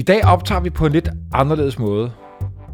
[0.00, 2.12] I dag optager vi på en lidt anderledes måde.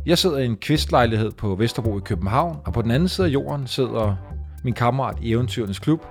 [0.07, 3.31] Jeg sidder i en kvistlejlighed på Vesterbro i København, og på den anden side af
[3.31, 4.17] jorden sidder
[4.65, 6.07] min kammerat i Eventyrens Klub,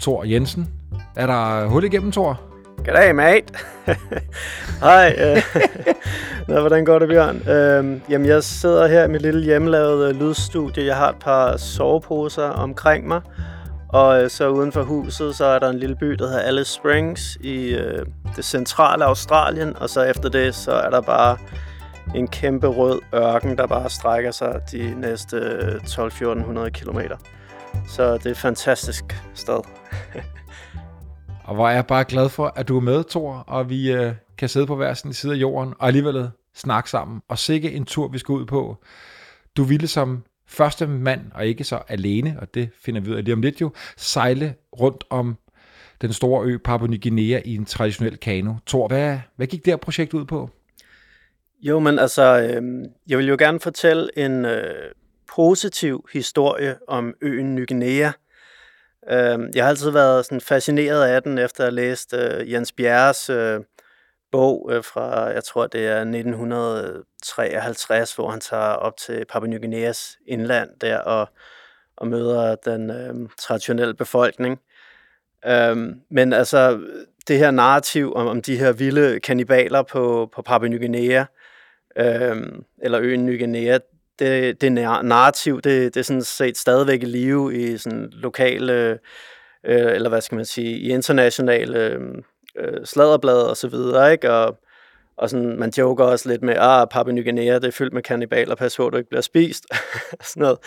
[0.00, 0.68] Thor Jensen.
[1.16, 2.40] Er der hul igennem, Thor?
[2.76, 3.54] Goddag, mate.
[4.80, 5.16] Hej.
[5.18, 5.42] Øh.
[6.48, 7.48] Nå, hvordan går det, Bjørn?
[7.48, 10.86] Øhm, jamen, jeg sidder her i mit lille hjemmelavede lydstudie.
[10.86, 13.20] Jeg har et par soveposer omkring mig.
[13.92, 16.72] Og øh, så uden for huset, så er der en lille by, der hedder Alice
[16.72, 19.76] Springs i øh, det centrale Australien.
[19.76, 21.38] Og så efter det, så er der bare
[22.14, 27.16] en kæmpe rød ørken, der bare strækker sig de næste øh, 12-1400 kilometer.
[27.88, 29.60] Så det er et fantastisk sted.
[31.44, 34.14] Og hvor er jeg bare glad for, at du er med, Thor, og vi øh,
[34.38, 37.22] kan sidde på hver sin side af jorden, og alligevel snakke sammen.
[37.28, 38.76] Og sikke en tur, vi skal ud på.
[39.56, 43.24] Du ville som første mand, og ikke så alene, og det finder vi ud af
[43.24, 45.36] lige om lidt jo, sejle rundt om
[46.00, 48.54] den store ø Papua Ny Guinea i en traditionel kano.
[48.66, 50.50] Thor, hvad, hvad gik det her projekt ud på?
[51.62, 52.62] Jo, men altså, øh,
[53.08, 54.92] jeg vil jo gerne fortælle en øh,
[55.36, 58.10] positiv historie om øen Ny Guinea.
[59.10, 62.72] Øh, jeg har altid været sådan fascineret af den, efter at have læst øh, Jens
[62.72, 63.60] Bjerres øh,
[64.32, 69.58] bog øh, fra, jeg tror det er 1953, hvor han tager op til Papua Ny
[69.58, 71.28] Guineas indland der og,
[71.96, 74.60] og møder den øh, traditionelle befolkning.
[75.46, 75.76] Øh,
[76.10, 76.80] men altså,
[77.28, 81.24] det her narrativ om, om de her vilde kannibaler på, på Papua Ny Guinea,
[81.96, 82.36] øh,
[82.82, 83.78] eller øen Ny Guinea,
[84.18, 88.98] det, det narrativ, det, det er sådan set stadigvæk i live i sådan lokale,
[89.64, 92.00] øh, eller hvad skal man sige, i internationale øh,
[92.58, 94.32] Øh, sladderblade og så videre, ikke?
[94.32, 94.58] Og,
[95.16, 98.02] og sådan, man joker også lidt med, ah, Papua Ny Guinea, det er fyldt med
[98.02, 99.64] kannibaler, pas på, du ikke bliver spist.
[100.30, 100.58] sådan noget.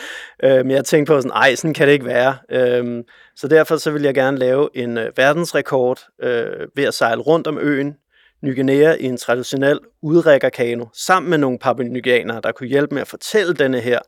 [0.44, 2.38] Øh, men jeg tænkte på sådan, ej, sådan kan det ikke være.
[2.50, 3.04] Øh,
[3.36, 7.48] så derfor så vil jeg gerne lave en øh, verdensrekord øh, ved at sejle rundt
[7.48, 7.96] om øen
[8.44, 13.08] Ny Guinea i en traditionel udrækkerkano, sammen med nogle papanygianere, der kunne hjælpe med at
[13.08, 14.00] fortælle denne her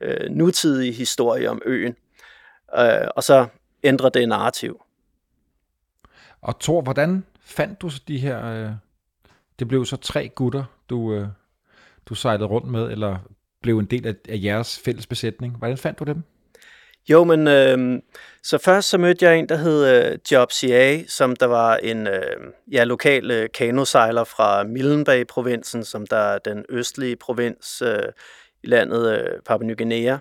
[0.00, 1.96] øh, nutidige historie om øen.
[2.78, 3.46] Øh, og så
[3.82, 4.80] ændre det narrativ.
[6.42, 8.46] Og Thor, hvordan fandt du så de her...
[8.46, 8.70] Øh,
[9.58, 11.26] det blev så tre gutter, du, øh,
[12.06, 13.18] du sejlede rundt med, eller
[13.62, 15.56] blev en del af, af jeres fælles besætning.
[15.56, 16.22] Hvordan fandt du dem?
[17.10, 18.02] Jo, men øh,
[18.42, 22.06] så først så mødte jeg en, der hed øh, Job CA, som der var en
[22.06, 28.12] øh, ja, lokal øh, kanosejler fra Milne Bay-provinsen, som der er den østlige provins øh,
[28.62, 30.18] i landet øh, Papua Ny Guinea.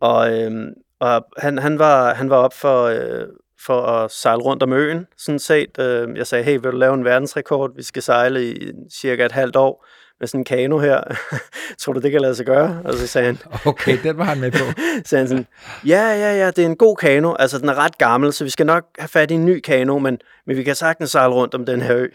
[0.00, 3.28] Og, øh, og han, han, var, han var op for, øh,
[3.66, 5.78] for at sejle rundt om øen, sådan set.
[5.78, 7.70] Øh, jeg sagde, hey, vil du lave en verdensrekord?
[7.76, 9.86] Vi skal sejle i cirka et halvt år
[10.20, 11.00] med sådan en kano her.
[11.80, 12.82] Tror du, det kan lade sig gøre?
[12.84, 13.38] Og så sagde han...
[13.72, 14.58] okay, den var han med på.
[15.04, 15.46] så sagde han sådan,
[15.86, 17.34] ja, ja, ja, det er en god kano.
[17.38, 19.98] Altså, den er ret gammel, så vi skal nok have fat i en ny kano,
[19.98, 22.06] men, men vi kan sagtens sejle rundt om den her ø.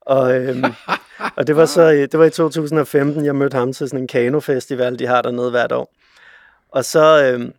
[0.00, 0.64] Og, øhm,
[1.36, 4.98] og det var så det var i 2015, jeg mødte ham til sådan en kanofestival,
[4.98, 5.94] de har dernede hvert år.
[6.72, 7.52] Og så øhm,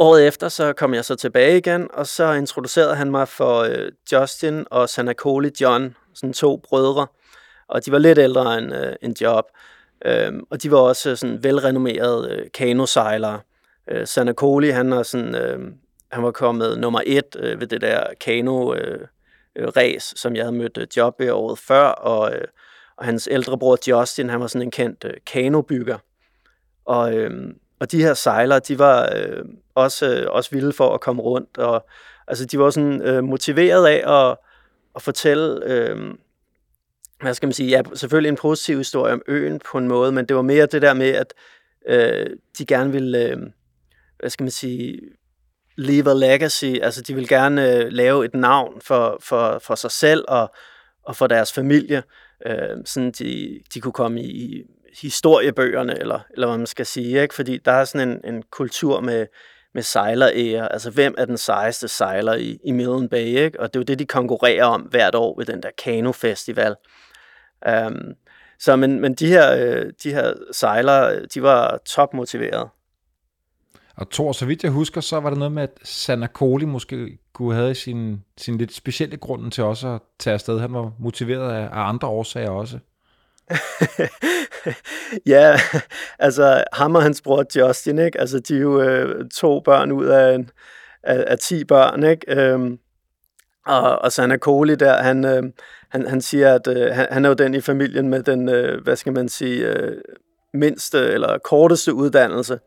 [0.00, 3.92] året efter, så kom jeg så tilbage igen, og så introducerede han mig for øh,
[4.12, 7.06] Justin og Sanakoli John, sådan to brødre,
[7.68, 9.44] og de var lidt ældre end, øh, end Job.
[10.04, 13.40] Øhm, og de var også øh, sådan velrenommerede øh, kanosejlere.
[13.90, 15.72] Øh, Sanakoli, han, er sådan, øh,
[16.12, 19.06] han var kommet nummer et øh, ved det der kano øh,
[19.56, 22.44] øh, race, som jeg havde mødt øh, Job i året før, og, øh,
[22.96, 25.98] og hans ældre bror Justin, han var sådan en kendt øh, kanobygger.
[26.84, 31.00] Og, øh, og de her sejlere, de var øh, også, øh, også vilde for at
[31.00, 31.86] komme rundt, og
[32.28, 34.36] altså, de var sådan øh, motiveret af at,
[34.96, 35.64] at fortælle...
[35.64, 36.14] Øh,
[37.20, 40.26] hvad skal man sige, ja, selvfølgelig en positiv historie om øen på en måde, men
[40.26, 41.34] det var mere det der med, at
[41.88, 43.38] øh, de gerne ville, øh,
[44.18, 45.00] hvad skal man sige,
[45.76, 49.90] leave a legacy, altså de vil gerne øh, lave et navn for, for, for sig
[49.90, 50.54] selv og,
[51.02, 52.02] og for deres familie,
[52.46, 54.62] øh, sådan de, de kunne komme i, i
[55.02, 57.34] historiebøgerne, eller, eller hvad man skal sige, ikke?
[57.34, 59.26] fordi der er sådan en, en kultur med,
[59.74, 63.60] med sejlerære, altså hvem er den sejeste sejler i, i Millen Bay, ikke?
[63.60, 66.74] og det er jo det, de konkurrerer om hvert år ved den der Kano-festival.
[67.86, 68.14] Um,
[68.58, 72.68] så men, men de her, øh, de her sejlere, de var topmotiverede.
[73.96, 77.54] Og Thor, så vidt jeg husker, så var der noget med, at Sanakoli måske kunne
[77.54, 80.60] have sin, sin lidt specielle grunden til også at tage afsted.
[80.60, 82.78] Han var motiveret af, af andre årsager også.
[85.34, 85.56] ja,
[86.18, 88.20] altså ham og hans bror Justin, ikke?
[88.20, 90.50] Altså de er jo øh, to børn ud af, en,
[91.02, 92.34] af, af ti børn, ikke?
[92.40, 92.78] Øhm,
[93.66, 95.42] og, og Sanakoli der, han, øh,
[95.88, 98.82] han, han siger, at øh, han, han er jo den i familien med den, øh,
[98.82, 100.00] hvad skal man sige, øh,
[100.54, 102.58] mindste eller korteste uddannelse.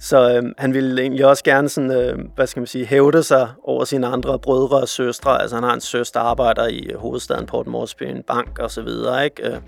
[0.00, 3.48] Så øh, han ville egentlig også gerne sådan, øh, hvad skal man sige, hævde sig
[3.64, 5.42] over sine andre brødre og søstre.
[5.42, 8.70] Altså han har en søster, der arbejder i øh, hovedstaden Port Moresby, en bank og
[8.70, 9.24] så videre.
[9.24, 9.48] Ikke?
[9.48, 9.60] Øh,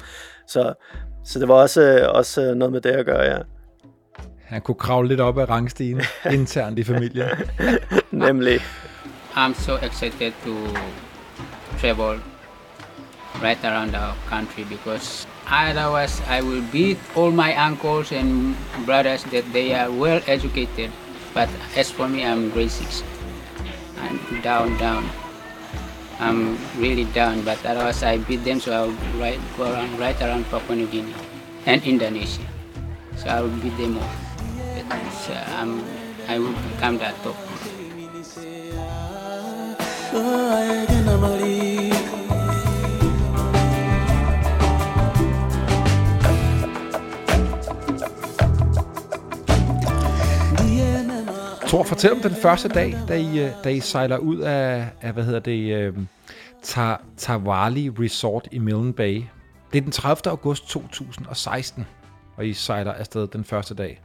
[0.47, 0.75] så,
[1.25, 3.39] så det var også, øh, også noget med det at gøre, ja.
[4.45, 6.01] Han kunne kravle lidt op ad rangstigen
[6.39, 7.29] internt i familien.
[8.11, 8.61] Nemlig.
[9.35, 10.55] I'm so excited to
[11.81, 12.32] travel
[13.41, 19.51] right around our country because otherwise I will beat all my uncles and brothers that
[19.53, 20.91] they are well educated.
[21.33, 23.03] But as for me, I'm grade six.
[23.99, 25.09] I'm down, down.
[26.21, 30.45] I'm really down, but otherwise I beat them, so I'll right, go around right around
[30.47, 31.15] Papua New Guinea
[31.67, 32.47] and Indonesia.
[33.17, 34.11] So I will beat them all.
[34.89, 35.83] But, uh, I'm,
[36.29, 37.37] I will become that top.
[51.73, 55.13] Thor, fortæl om den første dag, da I, øh, da I sejler ud af, af
[55.13, 55.95] hvad hedder det, øh,
[56.63, 59.23] Ta- Tawali Resort i Milne Bay.
[59.73, 60.31] Det er den 30.
[60.31, 61.87] august 2016,
[62.37, 64.03] og I sejler afsted den første dag.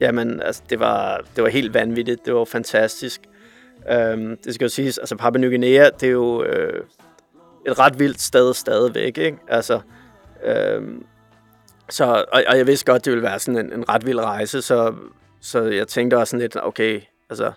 [0.00, 2.26] Jamen, altså, det var, det var helt vanvittigt.
[2.26, 3.20] Det var fantastisk.
[3.90, 6.84] Øhm, det skal jo siges, altså Papua Ny Guinea, det er jo øh,
[7.66, 9.38] et ret vildt sted stadigvæk, ikke?
[9.48, 9.80] Altså,
[10.44, 11.04] øhm,
[11.88, 14.62] så, og, og jeg vidste godt, det ville være sådan en, en ret vild rejse,
[14.62, 14.94] så,
[15.40, 17.00] så jeg tænkte også sådan lidt, okay,
[17.30, 17.52] altså,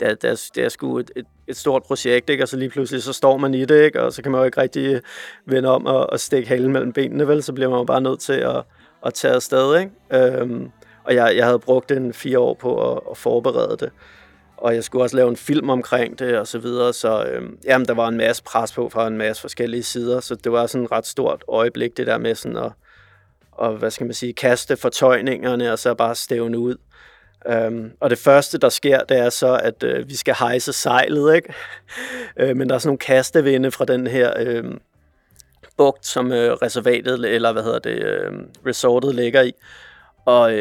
[0.00, 2.44] det er, det er, det er sgu et, et, et stort projekt, ikke?
[2.44, 4.02] Og så lige pludselig, så står man i det, ikke?
[4.02, 5.00] Og så kan man jo ikke rigtig
[5.46, 7.42] vende om og, og stikke halen mellem benene, vel?
[7.42, 8.62] Så bliver man jo bare nødt til at,
[9.06, 9.92] at tage afsted, ikke?
[10.12, 10.70] Øhm,
[11.04, 13.90] og jeg, jeg havde brugt en fire år på at, at forberede det.
[14.56, 16.92] Og jeg skulle også lave en film omkring det, og så videre.
[16.92, 20.20] Så øhm, jamen, der var en masse pres på fra en masse forskellige sider.
[20.20, 22.72] Så det var sådan et ret stort øjeblik, det der med sådan at,
[23.52, 26.76] og, hvad skal man sige, kaste fortøjningerne, og så bare stævne ud.
[27.46, 31.34] Um, og det første, der sker, det er så, at uh, vi skal hejse sejlet,
[31.34, 31.54] ikke?
[32.42, 34.70] uh, men der er sådan nogle kastevinde fra den her uh,
[35.76, 39.52] bugt, som uh, reservatet, eller hvad hedder det, uh, resortet ligger i.
[40.26, 40.58] Og uh,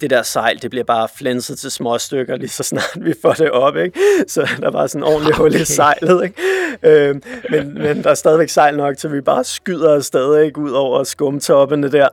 [0.00, 3.32] det der sejl, det bliver bare flænset til små stykker, lige så snart vi får
[3.32, 3.98] det op, ikke?
[4.28, 5.42] Så der var sådan en ordentlig okay.
[5.42, 7.10] hul i sejlet, ikke?
[7.10, 7.16] Uh,
[7.50, 10.60] men, men der er stadigvæk sejl nok, til vi bare skyder afsted, ikke?
[10.60, 12.08] Ud over skumtoppene der.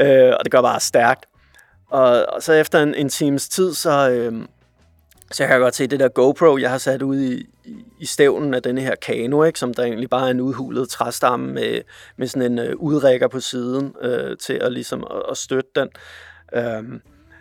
[0.00, 1.26] Uh, og det går bare stærkt.
[1.96, 4.48] Og, og så efter en, en times tid, så, øhm,
[5.32, 7.84] så jeg kan jeg godt se det der GoPro, jeg har sat ud i, i,
[8.00, 11.52] i stævnen af denne her kano, ikke, som der egentlig bare er en udhulet træstamme
[11.52, 11.80] med,
[12.16, 15.88] med sådan en øh, udrækker på siden øh, til at, ligesom, at, at støtte den.
[16.54, 17.00] Øhm,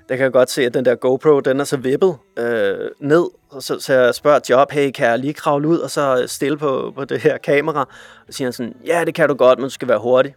[0.09, 3.25] der kan jeg godt se, at den der GoPro, den er så vippet øh, ned,
[3.59, 6.93] så, så jeg spørger Job, hey, kan jeg lige kravle ud og så stille på,
[6.95, 7.89] på det her kamera?
[8.27, 10.35] Og siger han sådan, ja, det kan du godt, men du skal være hurtig.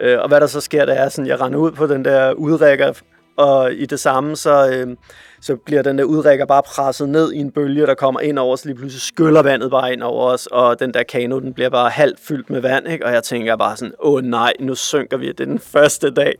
[0.00, 2.32] Øh, og hvad der så sker, det er sådan, jeg render ud på den der
[2.32, 2.92] udrækker
[3.36, 4.96] og i det samme, så, øh,
[5.40, 8.52] så bliver den der udrækker bare presset ned i en bølge, der kommer ind over
[8.52, 11.70] os, lige pludselig skyller vandet bare ind over os, og den der kano, den bliver
[11.70, 13.06] bare halvt fyldt med vand, ikke?
[13.06, 16.34] og jeg tænker bare sådan, åh nej, nu synker vi, det er den første dag.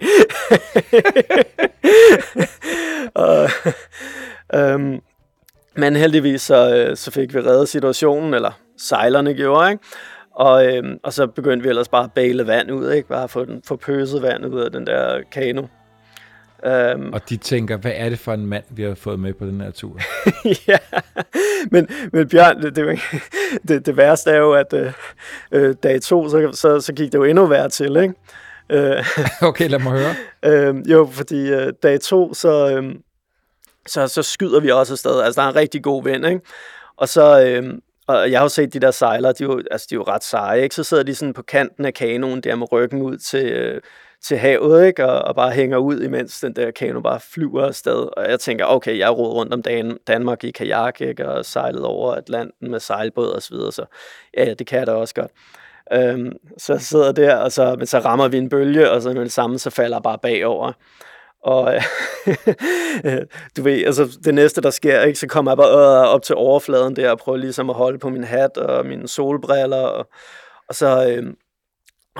[3.14, 3.50] og,
[4.54, 5.00] øhm,
[5.76, 9.84] men heldigvis så, øh, så fik vi reddet situationen, eller sejlerne gjorde, ikke?
[10.34, 13.08] Og, øhm, og så begyndte vi ellers bare at bale vand ud, ikke?
[13.08, 15.62] Bare få, den, få pøset vand ud af den der kano.
[16.66, 19.46] Um, og de tænker, hvad er det for en mand, vi har fået med på
[19.46, 20.00] den her tur?
[20.68, 20.78] ja,
[21.70, 23.00] men, men Bjørn, det, det,
[23.68, 24.92] det, det værste er jo, at øh,
[25.52, 28.14] øh, dag to, så, så, så gik det jo endnu værre til, ikke?
[28.70, 29.04] Øh,
[29.48, 30.14] okay, lad mig høre.
[30.44, 32.94] øh, jo, fordi øh, dag to, så, øh,
[33.86, 35.20] så, så skyder vi også afsted.
[35.20, 36.40] Altså, der er en rigtig god vind, ikke?
[36.96, 37.44] Og så...
[37.44, 37.74] Øh,
[38.06, 40.02] og jeg har jo set de der sejlere, de er jo, altså, de er jo
[40.02, 40.74] ret seje, ikke?
[40.74, 43.80] Så sidder de sådan på kanten af kanonen der med ryggen ud til, øh,
[44.24, 45.06] til havet, ikke?
[45.06, 48.08] Og, og bare hænger ud, imens den der kano bare flyver afsted.
[48.16, 51.28] Og jeg tænker, okay, jeg roede rundt om Dan- Danmark i kajak, ikke?
[51.28, 53.84] Og sejlet over Atlanten med sejlbåd og så videre, så
[54.36, 55.30] ja, det kan jeg da også godt.
[55.92, 59.12] Øhm, så jeg sidder der, og så, men så rammer vi en bølge, og så
[59.12, 60.72] med det samme, så falder jeg bare bagover.
[61.42, 61.74] Og
[63.56, 66.34] du ved, altså det næste, der sker, ikke, så kommer jeg bare øh, op til
[66.34, 70.08] overfladen der, og prøver ligesom at holde på min hat og mine solbriller, og,
[70.68, 71.32] og så, øh,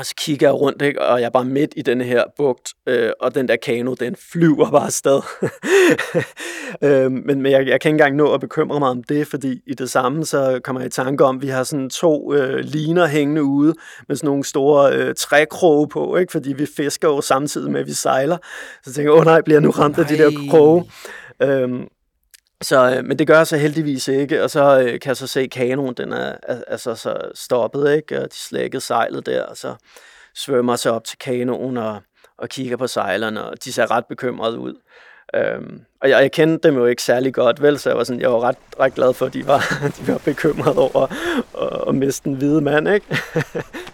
[0.01, 1.03] og så kigger jeg rundt, ikke?
[1.03, 4.17] og jeg er bare midt i den her bugt, øh, og den der kano, den
[4.33, 5.21] flyver bare afsted.
[6.85, 9.61] øh, men men jeg, jeg kan ikke engang nå at bekymre mig om det, fordi
[9.67, 12.59] i det samme, så kommer jeg i tanke om, at vi har sådan to øh,
[12.59, 13.75] liner hængende ude,
[14.09, 16.33] med sådan nogle store øh, trækroge på, ikke?
[16.33, 18.37] fordi vi fisker jo samtidig med, at vi sejler.
[18.83, 20.85] Så jeg tænker åh nej, bliver jeg nu ramt af de der kroge?
[21.43, 21.69] Øh,
[22.63, 25.27] så, øh, men det gør jeg så heldigvis ikke, og så øh, kan jeg så
[25.27, 26.37] se, at kanonen den er,
[26.69, 28.23] altså, så, stoppet, ikke?
[28.23, 29.75] og de slækkede sejlet der, og så
[30.35, 32.03] svømmer sig op til kanonen og,
[32.39, 34.75] og kigger på sejlerne, og de ser ret bekymrede ud.
[35.35, 38.21] Øhm, og jeg, jeg kendte dem jo ikke særlig godt, vel, så jeg var, sådan,
[38.21, 39.65] jeg var ret, ret glad for, at de var,
[39.99, 41.07] de var bekymrede over
[41.63, 43.07] at, at miste en hvide mand, ikke?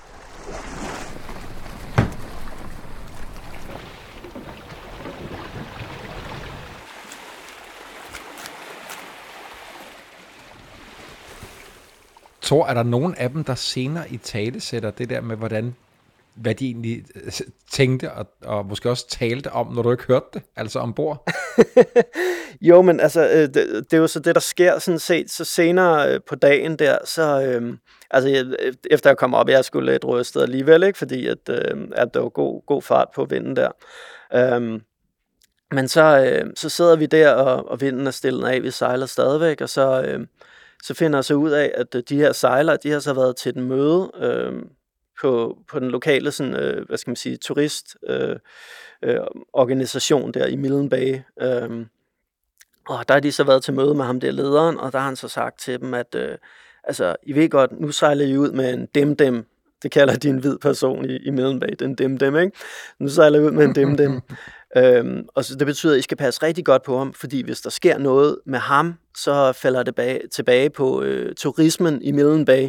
[12.47, 15.75] tror, er der nogen af dem, der senere i tale sætter det der med, hvordan
[16.37, 17.33] hvad de egentlig øh,
[17.71, 21.31] tænkte og, og måske også talte om, når du ikke hørte det, altså ombord?
[22.61, 25.31] jo, men altså, øh, det, det er jo så det, der sker sådan set.
[25.31, 27.79] Så senere øh, på dagen der, så, øhm,
[28.11, 28.45] altså jeg,
[28.91, 30.99] efter jeg kom op, jeg skulle lidt rystet alligevel, ikke?
[30.99, 33.71] fordi at, øhm, at der var god, god fart på vinden der.
[34.35, 34.81] Øhm,
[35.73, 39.07] men så, øh, så sidder vi der, og, og vinden er stillet af, vi sejler
[39.07, 40.26] stadigvæk, og så, øh,
[40.87, 43.37] så finder jeg så ud af, at øh, de her sejlere, de har så været
[43.37, 44.52] til et møde øh,
[45.21, 48.37] på, på den lokale, sådan, øh, hvad skal man sige, turist øh,
[49.02, 49.21] øh,
[49.52, 51.19] organisation der i Millen Bay.
[51.43, 51.87] Øh,
[52.88, 55.07] og der har de så været til møde med ham der lederen, og der har
[55.07, 56.38] han så sagt til dem, at øh,
[56.85, 59.47] altså, I ved godt, nu sejler I ud med en dem-dem.
[59.83, 62.57] Det kalder de en hvid person i, i Millen Bay, den dem-dem, ikke?
[62.99, 64.21] Nu sejler I ud med en dem-dem.
[64.76, 67.61] øhm, og så det betyder, at I skal passe rigtig godt på ham, fordi hvis
[67.61, 72.45] der sker noget med ham, så falder det bag, tilbage på øh, turismen i Millen
[72.45, 72.68] Bay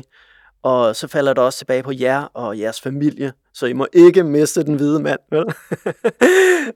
[0.64, 4.24] og så falder det også tilbage på jer og jeres familie, så I må ikke
[4.24, 5.46] miste den hvide mand, vel?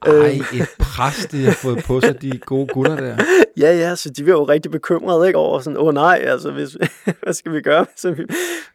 [0.06, 0.62] Ej, øhm.
[0.62, 3.18] et pres, de har fået på sig, de gode gutter der.
[3.62, 6.52] ja, ja, så de var jo rigtig bekymrede, ikke, over sådan, åh oh, nej, altså,
[6.52, 6.78] hvis,
[7.24, 7.86] hvad skal vi gøre?
[8.02, 8.24] Hvis vi,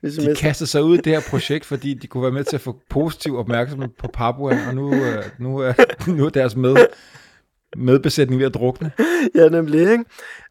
[0.01, 2.45] hvis vi de kastede sig ud i det her projekt, fordi de kunne være med
[2.45, 5.73] til at få positiv opmærksomhed på Papua, og nu, øh, nu, er,
[6.11, 6.77] nu er deres med
[7.77, 8.93] medbesætning ved at drukne.
[9.35, 10.05] ja, nemlig, ikke?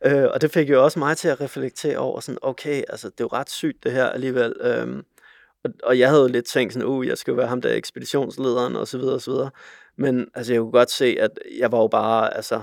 [0.05, 3.19] Øh, og det fik jo også mig til at reflektere over sådan, okay, altså det
[3.19, 4.53] er jo ret sygt det her alligevel.
[4.61, 5.03] Øhm,
[5.63, 7.73] og, og jeg havde jo lidt tænkt sådan, uh, jeg skal jo være ham der
[7.73, 9.49] ekspeditionslederen og så videre og så videre.
[9.97, 12.61] Men altså jeg kunne godt se, at jeg var jo bare, altså,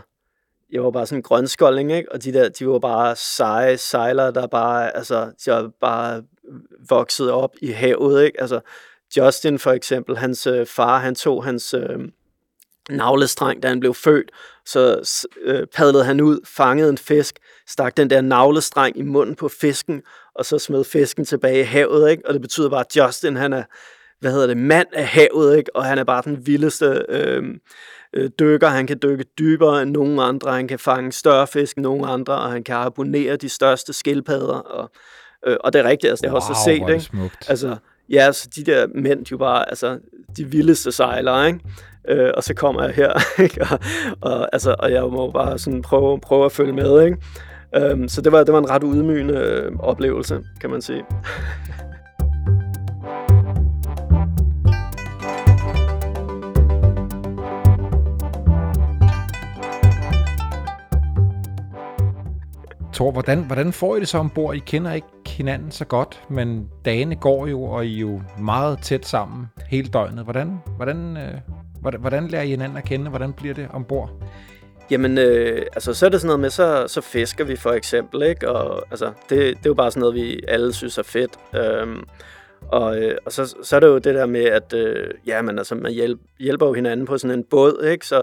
[0.73, 2.13] jeg var bare sådan en grønskolding, ikke?
[2.13, 6.23] Og de der, de var bare seje sejlere, der bare, altså, de var bare
[6.89, 8.41] vokset op i havet, ikke?
[8.41, 8.61] Altså,
[9.17, 11.99] Justin for eksempel, hans øh, far, han tog hans, øh,
[12.91, 14.31] navlestreng, da han blev født.
[14.67, 15.01] Så
[15.43, 17.37] øh, padlede han ud, fangede en fisk,
[17.69, 20.03] stak den der navlestreng i munden på fisken,
[20.35, 22.27] og så smed fisken tilbage i havet, ikke?
[22.27, 23.63] Og det betyder bare, at Justin, han er,
[24.21, 25.77] hvad hedder det, mand af havet, ikke?
[25.77, 27.43] Og han er bare den vildeste øh,
[28.15, 28.69] øh, dykker.
[28.69, 32.35] Han kan dykke dybere end nogen andre, han kan fange større fisk end nogen andre,
[32.35, 34.91] og han kan abonnere de største skildpadder, og,
[35.47, 37.01] øh, og det er rigtigt, altså, har wow, også set, ikke?
[37.01, 37.51] Smukt.
[37.51, 37.77] Altså,
[38.09, 39.99] ja, så de der mænd, de er jo bare, altså,
[40.37, 41.61] de vildeste sejlere, ikke?
[42.09, 43.13] Øh, og så kommer jeg her,
[43.45, 43.61] ikke?
[43.71, 43.79] Og,
[44.21, 47.17] og, altså, og jeg må bare sådan prøve, prøve at følge med, ikke?
[47.77, 51.05] Øhm, så det var, det var en ret udmygende øh, oplevelse, kan man sige.
[62.93, 64.55] Tor, hvordan, hvordan får I det så ombord?
[64.55, 68.79] I kender ikke hinanden så godt, men dagene går jo, og I er jo meget
[68.79, 70.25] tæt sammen hele døgnet.
[70.25, 73.11] Hvordan, hvordan, øh, Hvordan, hvordan lærer I hinanden at kende?
[73.11, 74.11] Hvordan bliver det ombord?
[74.91, 78.23] Jamen, øh, altså, så er det sådan noget med, så, så fisker vi for eksempel,
[78.23, 78.49] ikke?
[78.49, 81.39] Og altså, det, det er jo bare sådan noget, vi alle synes er fedt.
[81.55, 82.05] Øhm,
[82.69, 85.59] og, øh, og så, så er det jo det der med, at øh, ja, men,
[85.59, 88.07] altså, man hjælp, hjælper jo hinanden på sådan en båd, ikke?
[88.07, 88.23] Så,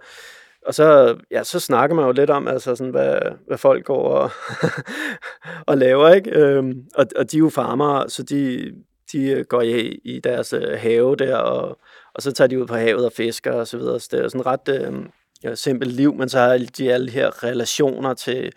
[0.67, 4.09] og så, ja, så snakker man jo lidt om, altså sådan, hvad, hvad folk går
[4.09, 4.31] og,
[5.69, 6.31] og laver, ikke?
[6.31, 8.71] Øhm, og, og de er jo farmere, så de,
[9.11, 11.79] de går i, i deres øh, have der og
[12.13, 13.99] og så tager de ud på havet og fisker og så videre.
[13.99, 14.93] Så det er sådan ret øh,
[15.43, 18.51] ja, simpelt liv, men så har de alle de her relationer til,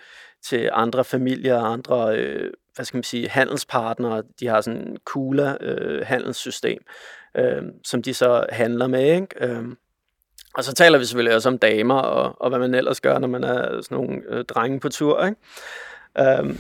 [0.45, 4.23] til andre familier og andre, øh, hvad skal man sige, handelspartnere.
[4.41, 6.85] De har sådan en kula øh, handelssystem,
[7.37, 9.29] øh, som de så handler med, ikke?
[9.41, 9.65] Øh,
[10.55, 13.29] og så taler vi selvfølgelig også om damer, og, og hvad man ellers gør, når
[13.29, 15.37] man er sådan nogle øh, drenge på tur, ikke?
[16.41, 16.59] Um,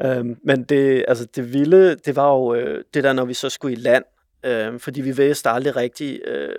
[0.00, 3.50] um, men det, altså det vilde, det var jo øh, det der, når vi så
[3.50, 4.04] skulle i land,
[4.44, 6.54] øh, fordi vi vidste aldrig rigtigt, øh,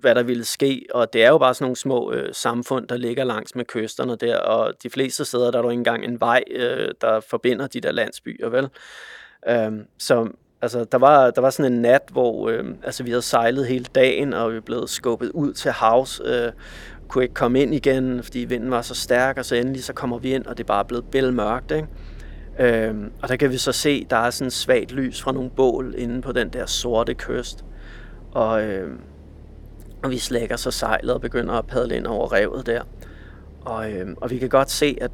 [0.00, 2.96] hvad der ville ske, og det er jo bare sådan nogle små øh, samfund, der
[2.96, 6.20] ligger langs med kysterne der, og de fleste steder, der er der ikke engang en
[6.20, 8.68] vej, øh, der forbinder de der landsbyer, vel?
[9.48, 10.28] Øh, så
[10.62, 13.84] altså, der, var, der var sådan en nat, hvor øh, altså, vi havde sejlet hele
[13.94, 16.52] dagen, og vi blev skubbet ud til havs, øh,
[17.08, 20.18] kunne ikke komme ind igen, fordi vinden var så stærk, og så endelig så kommer
[20.18, 21.88] vi ind, og det er bare blevet bælmørkt, ikke?
[22.58, 25.94] Øhm, og der kan vi så se, der er sådan svagt lys fra nogle bål
[25.98, 27.64] inde på den der sorte kyst.
[28.32, 29.00] Og, øhm,
[30.02, 32.82] og vi slækker så sejlet og begynder at padle ind over revet der.
[33.60, 35.10] Og, øhm, og vi kan godt se, at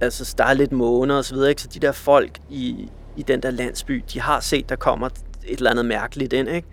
[0.00, 1.62] altså, der er lidt måner og så videre, ikke?
[1.62, 5.08] så de der folk i, i den der landsby, de har set, der kommer
[5.46, 6.68] et eller andet mærkeligt ind, ikke?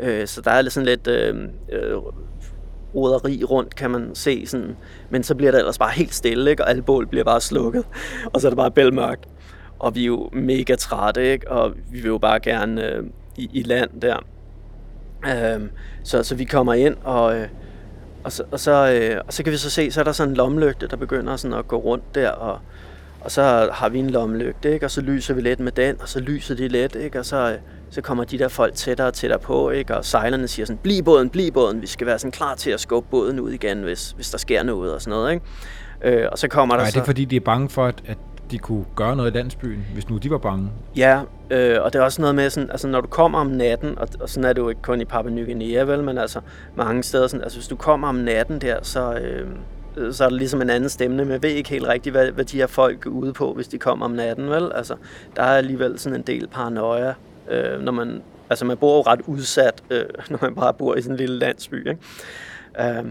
[0.00, 2.02] Øh, så der er sådan lidt øhm, øh, øh,
[2.94, 4.76] roderi rundt, kan man se sådan.
[5.10, 6.64] Men så bliver det ellers bare helt stille, ikke?
[6.64, 7.84] og alle bål bliver bare slukket,
[8.32, 9.28] og så er det bare bælmørkt.
[9.78, 11.50] Og vi er jo mega trætte, ikke?
[11.50, 13.04] og vi vil jo bare gerne øh,
[13.36, 14.16] i, i land der.
[15.26, 15.60] Øh,
[16.04, 17.48] så, så vi kommer ind, og, øh,
[18.24, 20.30] og, så, og, så, øh, og så kan vi så se, så er der sådan
[20.30, 22.58] en lomlygte, der begynder sådan at gå rundt der, og,
[23.20, 24.86] og så har vi en lommelygte, ikke?
[24.86, 27.18] og så lyser vi lidt med den, og så lyser de lidt, ikke?
[27.18, 27.56] og så,
[27.90, 29.96] så kommer de der folk tættere og tættere på, ikke?
[29.96, 32.80] og sejlerne siger sådan, bliv båden, bliv båden, vi skal være sådan klar til at
[32.80, 35.32] skubbe båden ud igen, hvis, hvis der sker noget og sådan noget.
[35.32, 35.44] Ikke?
[36.22, 36.94] Øh, og så kommer der Nej, så...
[36.94, 38.18] det er fordi, de er bange for, at, at
[38.50, 40.70] de kunne gøre noget i landsbyen, hvis nu de var bange.
[40.96, 43.98] Ja, øh, og det er også noget med, sådan, altså når du kommer om natten,
[43.98, 46.40] og, og sådan er det jo ikke kun i Papua Ny Guinea, vel, men altså
[46.76, 49.48] mange steder, sådan, altså hvis du kommer om natten der, så, øh,
[49.96, 52.30] Øh, så er der ligesom en anden stemning, men jeg ved ikke helt rigtigt, hvad,
[52.30, 54.72] hvad de her folk er ude på, hvis de kommer om natten, vel?
[54.74, 54.96] Altså,
[55.36, 57.14] der er alligevel sådan en del paranoia,
[57.50, 61.02] øh, når man, altså man bor jo ret udsat, øh, når man bare bor i
[61.02, 62.00] sådan en lille landsby, ikke?
[62.80, 63.04] Øh,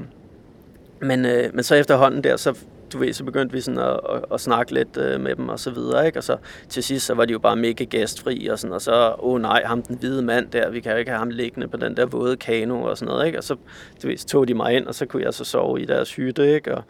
[1.01, 2.57] men, øh, men så efterhånden der, så
[2.93, 5.60] du ved, så begyndte vi sådan at, at, at snakke lidt øh, med dem og
[5.60, 6.19] så videre, ikke?
[6.19, 6.38] Og så
[6.69, 9.41] til sidst, så var de jo bare mega gæstfri og sådan, og så, åh oh,
[9.41, 11.98] nej, ham den hvide mand der, vi kan jo ikke have ham liggende på den
[11.98, 13.38] der våde kano og sådan noget, ikke?
[13.38, 13.55] Og så,
[14.03, 16.15] du ved, så tog de mig ind, og så kunne jeg så sove i deres
[16.15, 16.75] hytte, ikke?
[16.75, 16.84] Og,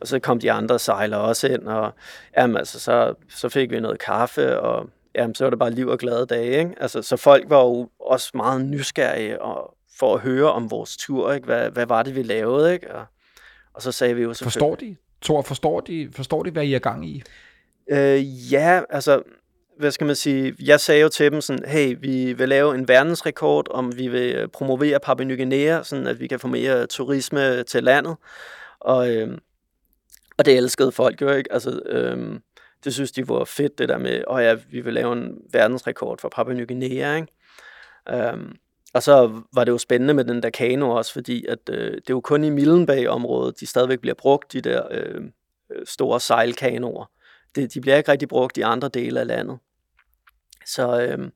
[0.00, 1.94] og så kom de andre sejlere også ind, og
[2.36, 5.88] jamen, altså, så, så fik vi noget kaffe, og jamen, så var det bare liv
[5.88, 6.74] og glade dage, ikke?
[6.80, 11.32] Altså, så folk var jo også meget nysgerrige og, for at høre om vores tur,
[11.32, 11.44] ikke?
[11.44, 12.94] Hvad, hvad var det, vi lavede, ikke?
[12.94, 13.04] Og,
[13.74, 14.96] og så sagde vi jo Forstår de?
[15.22, 17.22] Thor, forstår de, forstår de, hvad I er gang i?
[17.90, 19.22] Øh, ja, altså,
[19.78, 22.88] hvad skal man sige, jeg sagde jo til dem sådan, hey, vi vil lave en
[22.88, 26.86] verdensrekord, om vi vil øh, promovere Papua Ny Guinea, sådan at vi kan få mere
[26.86, 28.16] turisme til landet.
[28.80, 29.38] Og, øh,
[30.38, 31.52] og det elskede folk jo ikke.
[31.52, 32.40] Altså, øh,
[32.84, 35.38] det synes de var fedt, det der med, åh oh ja, vi vil lave en
[35.52, 37.28] verdensrekord for Papua Ny Guinea, ikke?
[38.08, 38.38] Øh,
[38.94, 41.96] og så var det jo spændende med den der kano også, fordi at, øh, det
[41.96, 45.22] er jo kun i Millenbay-området, de stadigvæk bliver brugt, de der øh,
[45.72, 47.10] øh, store sejlkanoer.
[47.54, 49.58] Det, de bliver ikke rigtig brugt i andre dele af landet.
[50.66, 51.30] Så, øh,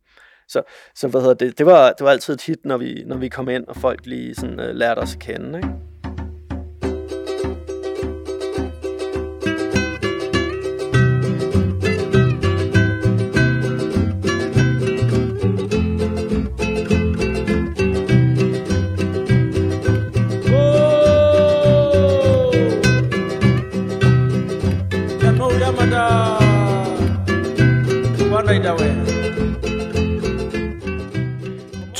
[0.49, 0.63] så,
[0.95, 3.29] så hvad hedder det, det var, det var altid et hit, når vi, når vi
[3.29, 5.59] kom ind, og folk lige sådan, øh, lærte os at kende.
[5.59, 5.94] Ikke?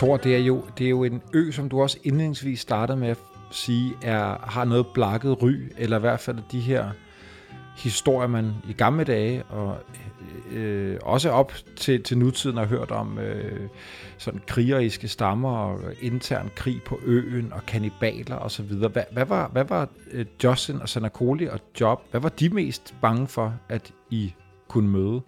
[0.05, 3.09] Thor, det er, jo, det er jo en ø, som du også indledningsvis startede med
[3.09, 3.19] at
[3.51, 6.91] sige, er, har noget blakket ry, eller i hvert fald de her
[7.77, 9.77] historier, man i gamle dage, og
[10.53, 13.69] øh, også op til, til nutiden har hørt om øh,
[14.19, 18.89] sådan krigeriske stammer og intern krig på øen og kanibaler og så videre.
[18.89, 22.95] Hvad, hvad var, hvad var øh, Justin og Sanakoli og Job, hvad var de mest
[23.03, 24.35] bange for, at I
[24.69, 25.21] kunne møde?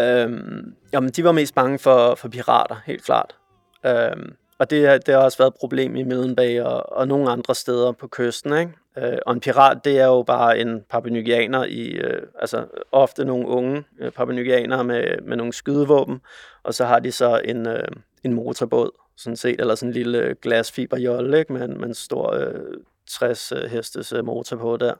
[0.00, 3.39] Øhm, jamen, de var mest bange for, for pirater, helt klart.
[3.86, 7.54] Øhm, og det, det har også været et problem i Middelbag og, og nogle andre
[7.54, 8.58] steder på kysten.
[8.58, 8.72] Ikke?
[8.98, 13.46] Øh, og en pirat, det er jo bare en papenygianer i, øh, altså ofte nogle
[13.48, 16.20] unge øh, papenygianere med, med nogle skydevåben,
[16.62, 17.88] og så har de så en, øh,
[18.24, 21.52] en motorbåd, sådan set, eller sådan en lille glasfiberjolle, ikke?
[21.52, 22.76] Med, med en stor øh,
[23.08, 24.94] 60 øh, hestes øh, motor på der.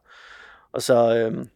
[0.72, 1.46] Og så, øh,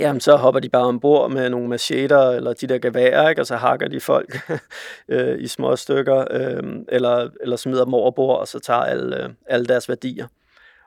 [0.00, 3.42] jamen så hopper de bare ombord med nogle macheter eller de der geværer, ikke?
[3.42, 4.38] og så hakker de folk
[5.08, 9.30] øh, i små stykker, øh, eller, eller smider dem overbord, og så tager alle, øh,
[9.46, 10.26] alle deres værdier.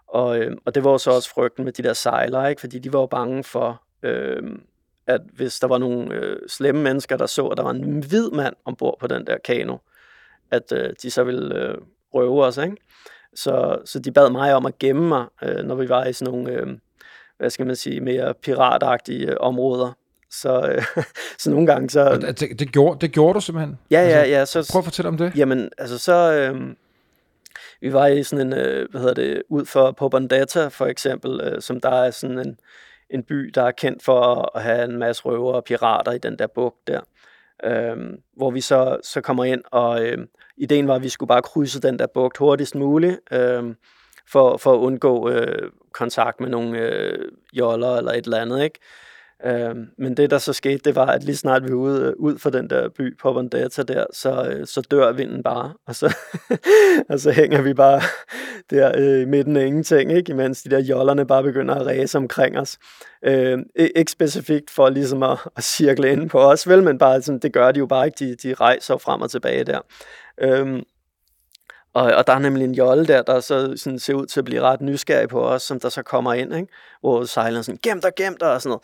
[0.08, 2.60] Og, øh, og det var så også frygten med de der sejlere, ikke?
[2.60, 4.43] fordi de var jo bange for, øh,
[5.08, 8.32] at hvis der var nogle øh, slemme mennesker, der så, at der var en hvid
[8.32, 9.78] mand ombord på den der kano,
[10.52, 11.78] at øh, de så ville øh,
[12.13, 12.58] røve os.
[12.58, 12.78] Ikke?
[13.36, 16.34] Så, så de bad mig om at gemme mig, øh, når vi var i sådan
[16.34, 16.52] nogle...
[16.52, 16.67] Øh,
[17.41, 19.97] hvad skal man sige, mere piratagtige øh, områder.
[20.30, 21.04] Så, øh,
[21.39, 22.17] så nogle gange så...
[22.39, 23.77] Det, det, gjorde, det gjorde du simpelthen?
[23.91, 24.45] Ja, altså, ja, ja.
[24.45, 25.32] Så, prøv at fortælle om det.
[25.36, 26.34] Jamen, altså så...
[26.34, 26.62] Øh,
[27.82, 31.62] vi var i sådan en, øh, hvad hedder det, ud for Pobondata for eksempel, øh,
[31.62, 32.58] som der er sådan en,
[33.10, 36.39] en by, der er kendt for at have en masse røver og pirater i den
[36.39, 37.01] der bugt der.
[37.63, 37.97] Øh,
[38.38, 40.17] hvor vi så, så kommer ind, og øh,
[40.58, 43.19] ideen var, at vi skulle bare krydse den der bugt hurtigst muligt.
[43.32, 43.63] Øh,
[44.32, 48.80] for, for at undgå øh, kontakt med nogle øh, joller eller et eller andet, ikke?
[49.46, 52.13] Øh, men det, der så skete, det var, at lige snart vi var ude, øh,
[52.17, 55.96] ud for den der by, på Popondata der, så, øh, så dør vinden bare, og
[55.96, 56.15] så,
[57.10, 58.02] og så hænger vi bare
[58.70, 60.32] der øh, i midten af ingenting, ikke?
[60.32, 62.78] imens de der jollerne bare begynder at ræse omkring os.
[63.26, 67.39] Øh, ikke specifikt for ligesom at, at cirkle ind på os, vel, men bare sådan,
[67.39, 69.80] det gør de jo bare ikke, de, de rejser frem og tilbage der.
[70.41, 70.82] Øh,
[71.93, 74.45] og, og der er nemlig en jolle der, der så sådan ser ud til at
[74.45, 76.67] blive ret nysgerrig på os, som der så kommer ind, ikke?
[77.01, 78.80] hvor sejler sådan, gem dig, gem dig, og sådan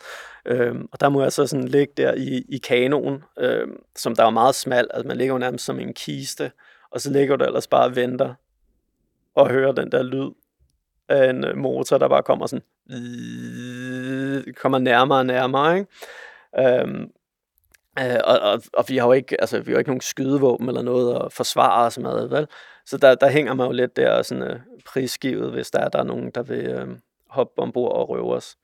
[0.46, 0.60] noget.
[0.60, 4.24] Øhm, og der må jeg så sådan ligge der i, i kanoen, øhm, som der
[4.24, 6.50] er meget smal, altså man ligger jo nærmest som en kiste,
[6.90, 8.34] og så ligger du ellers bare og venter,
[9.34, 10.30] og hører den der lyd
[11.08, 12.64] af en øh, motor, der bare kommer sådan,
[14.56, 15.90] kommer nærmere og nærmere, ikke?
[16.58, 17.10] Øhm,
[18.00, 20.68] Øh, og, og, og vi har jo ikke, altså, vi har jo ikke nogen skydevåben
[20.68, 22.46] eller noget at forsvare os med, vel?
[22.88, 25.98] Så der, der hænger man jo lidt der sådan uh, prisgivet, hvis der er, der
[25.98, 26.88] er nogen, der vil uh,
[27.30, 28.56] hoppe ombord og røve os.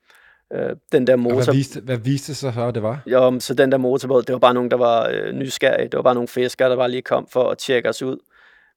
[0.55, 0.59] Uh,
[0.91, 1.37] den der motor...
[1.37, 3.01] Og hvad viste, hvad viste sig så, det var?
[3.05, 5.87] Jo, så den der motorbåd, det var bare nogen, der var uh, nysgerrige.
[5.87, 8.17] Det var bare nogle fiskere, der bare lige kom for at tjekke os ud.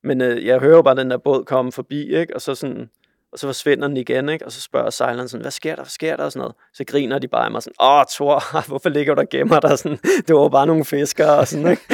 [0.02, 2.34] Men uh, jeg hører jo bare den der båd komme forbi, ikke?
[2.34, 2.90] Og så sådan,
[3.32, 4.44] og så forsvinder den igen, ikke?
[4.44, 6.54] og så spørger sejleren sådan, hvad sker der, hvad sker der, og sådan noget.
[6.74, 9.78] Så griner de bare af mig sådan, åh, Thor, hvorfor ligger du der gemmer dig?
[9.78, 11.82] Sådan, det var bare nogle fiskere, og sådan, ikke?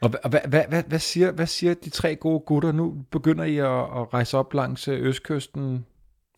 [0.00, 2.72] og hvad, hvad, hvad, hvad, siger, hvad siger de tre gode gutter?
[2.72, 5.86] Nu begynder I at, at rejse op langs øh, østkysten,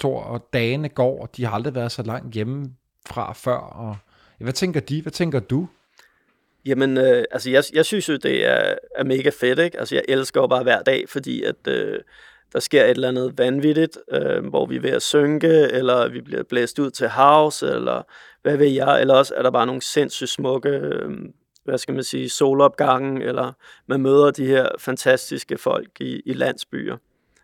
[0.00, 2.74] Thor, og dagene går, og de har aldrig været så langt hjemme
[3.06, 3.56] fra før.
[3.56, 3.96] Og,
[4.38, 5.02] hvad tænker de?
[5.02, 5.68] Hvad tænker du?
[6.66, 9.78] Jamen, øh, altså jeg, jeg synes jo, det er, er mega fedt, ikke?
[9.78, 12.00] Altså jeg elsker jo bare hver dag, fordi at øh,
[12.54, 16.20] der sker et eller andet vanvittigt, øh, hvor vi er ved at synke, eller vi
[16.20, 18.02] bliver blæst ud til havs, eller
[18.42, 21.10] hvad ved jeg, eller også er der bare nogle sindssygt smukke, øh,
[21.64, 23.52] hvad skal man sige, solopgangen, eller
[23.86, 26.96] man møder de her fantastiske folk i, i landsbyer.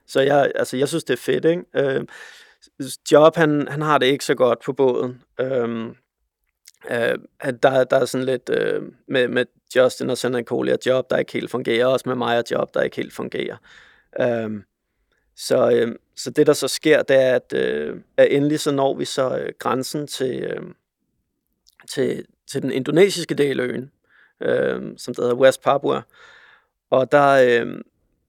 [0.06, 1.64] Så jeg, altså, jeg synes, det er fedt, ikke?
[1.74, 2.04] Øh,
[3.12, 5.22] Job, han, han har det ikke så godt på båden.
[5.40, 5.94] Øh,
[6.90, 7.18] Uh,
[7.62, 9.44] der, der er sådan lidt uh, med, med
[9.76, 12.74] Justin og Sandra Coley og Job, der ikke helt fungerer, også med mig og Job,
[12.74, 13.56] der ikke helt fungerer.
[14.20, 14.52] Uh,
[15.46, 17.52] så, uh, så det, der så sker, det er, at,
[17.92, 20.66] uh, at endelig så når vi så uh, grænsen til, uh,
[21.90, 23.90] til, til den indonesiske del af øen,
[24.40, 26.02] uh, som der hedder West Papua.
[26.90, 27.72] Og der, uh,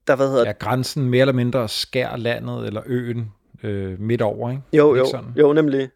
[0.06, 0.46] der hvad hedder...
[0.46, 3.32] Ja, grænsen mere eller mindre skær landet eller øen
[3.64, 4.62] uh, midt over, ikke?
[4.72, 5.90] Jo, jo, jo, nemlig.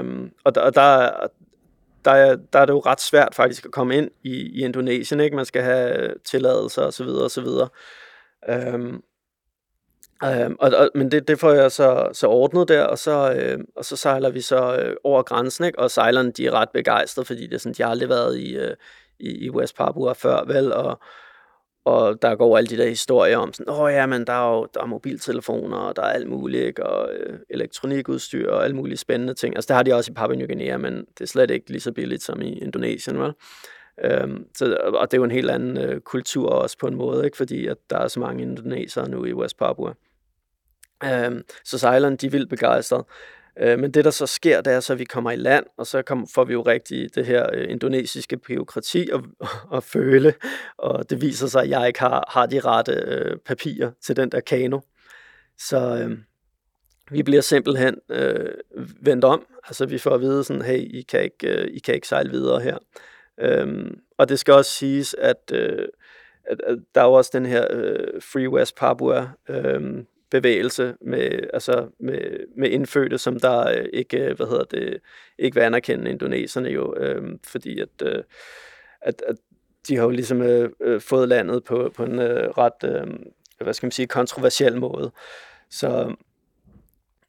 [0.00, 1.10] Um, og der, og der,
[2.04, 5.20] der er, der er det jo ret svært faktisk at komme ind i, i Indonesien,
[5.20, 5.36] ikke?
[5.36, 7.68] Man skal have tilladelser og så videre og så videre.
[8.48, 9.02] Øhm,
[10.24, 13.58] øhm, og, og, men det, det får jeg så, så ordnet der, og så, øh,
[13.76, 15.78] og så sejler vi så øh, over grænsen, ikke?
[15.78, 18.56] og sejlerne de er ret begejstrede, fordi det er sådan, de har aldrig været i,
[18.56, 18.76] øh,
[19.20, 21.00] i, i West Papua før, vel, og,
[21.84, 24.66] og der går alle de der historier om sådan, åh ja, men der er jo
[24.74, 26.86] der er mobiltelefoner, og der er alt muligt, ikke?
[26.86, 29.56] og øh, elektronikudstyr og alle mulige spændende ting.
[29.56, 31.80] Altså det har de også i Papua Ny Guinea, men det er slet ikke lige
[31.80, 33.32] så billigt som i Indonesien, vel?
[34.04, 37.24] Øhm, så, og det er jo en helt anden øh, kultur også på en måde,
[37.24, 37.36] ikke?
[37.36, 39.92] fordi at der er så mange indonesere nu i West Papua.
[41.04, 43.06] Øh, så sejlerne, de er vildt begejstrede.
[43.58, 45.86] Øh, men det, der så sker, det er så, at vi kommer i land, og
[45.86, 49.20] så kom, får vi jo rigtig det her øh, indonesiske byråkrati at,
[49.76, 50.34] at føle,
[50.78, 54.32] og det viser sig, at jeg ikke har, har de rette øh, papirer til den
[54.32, 54.80] der kano.
[55.58, 56.18] Så øh,
[57.10, 58.52] vi bliver simpelthen øh,
[59.02, 59.46] vendt om.
[59.66, 62.30] Altså vi får at vide sådan, hey, I kan ikke, øh, I kan ikke sejle
[62.30, 62.78] videre her.
[63.40, 65.88] Øh, og det skal også siges, at, øh,
[66.44, 71.40] at, at der er jo også den her øh, Free West Papua øh, bevægelse med,
[71.52, 74.98] altså med, med indfødte, som der øh, ikke, øh, hvad hedder det,
[75.38, 78.22] ikke vil anerkende indoneserne jo, øh, fordi at, øh,
[79.00, 79.36] at, at
[79.88, 83.06] de har jo ligesom øh, øh, fået landet på, på en øh, ret, øh,
[83.60, 85.12] hvad skal man sige, kontroversiel måde.
[85.70, 86.14] Så,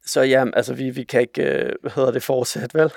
[0.06, 2.92] så ja, altså vi, vi kan ikke, øh, hvad hedder det, fortsætte, vel?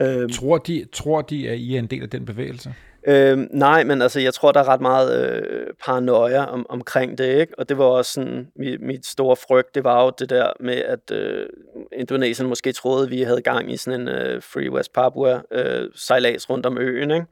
[0.02, 2.74] øhm, tror, de, tror de, at I er en del af den bevægelse?
[3.06, 7.40] Øh, nej, men altså, jeg tror, der er ret meget øh, paranoia om, omkring det,
[7.40, 7.58] ikke?
[7.58, 10.76] Og det var også sådan, mit, mit store frygt, det var jo det der med,
[10.76, 11.46] at øh,
[11.92, 15.88] Indonesien måske troede, at vi havde gang i sådan en øh, Free West Papua øh,
[15.94, 17.26] sejlads rundt om øen, ikke?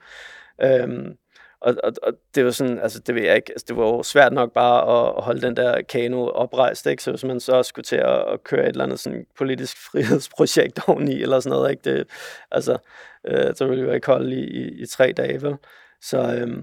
[0.63, 1.15] Øh,
[1.63, 4.03] og, og, og det var sådan, altså det ved jeg ikke, altså det var jo
[4.03, 7.03] svært nok bare at, at holde den der kano oprejst, ikke?
[7.03, 10.81] Så hvis man så skulle til at, at køre et eller andet sådan politisk frihedsprojekt
[10.89, 11.83] oveni, eller sådan noget, ikke?
[11.91, 12.09] Det,
[12.51, 12.79] altså,
[13.27, 15.57] øh, så ville vi jo ikke holde i, i, i tre dage, vel?
[16.01, 16.63] Så øh,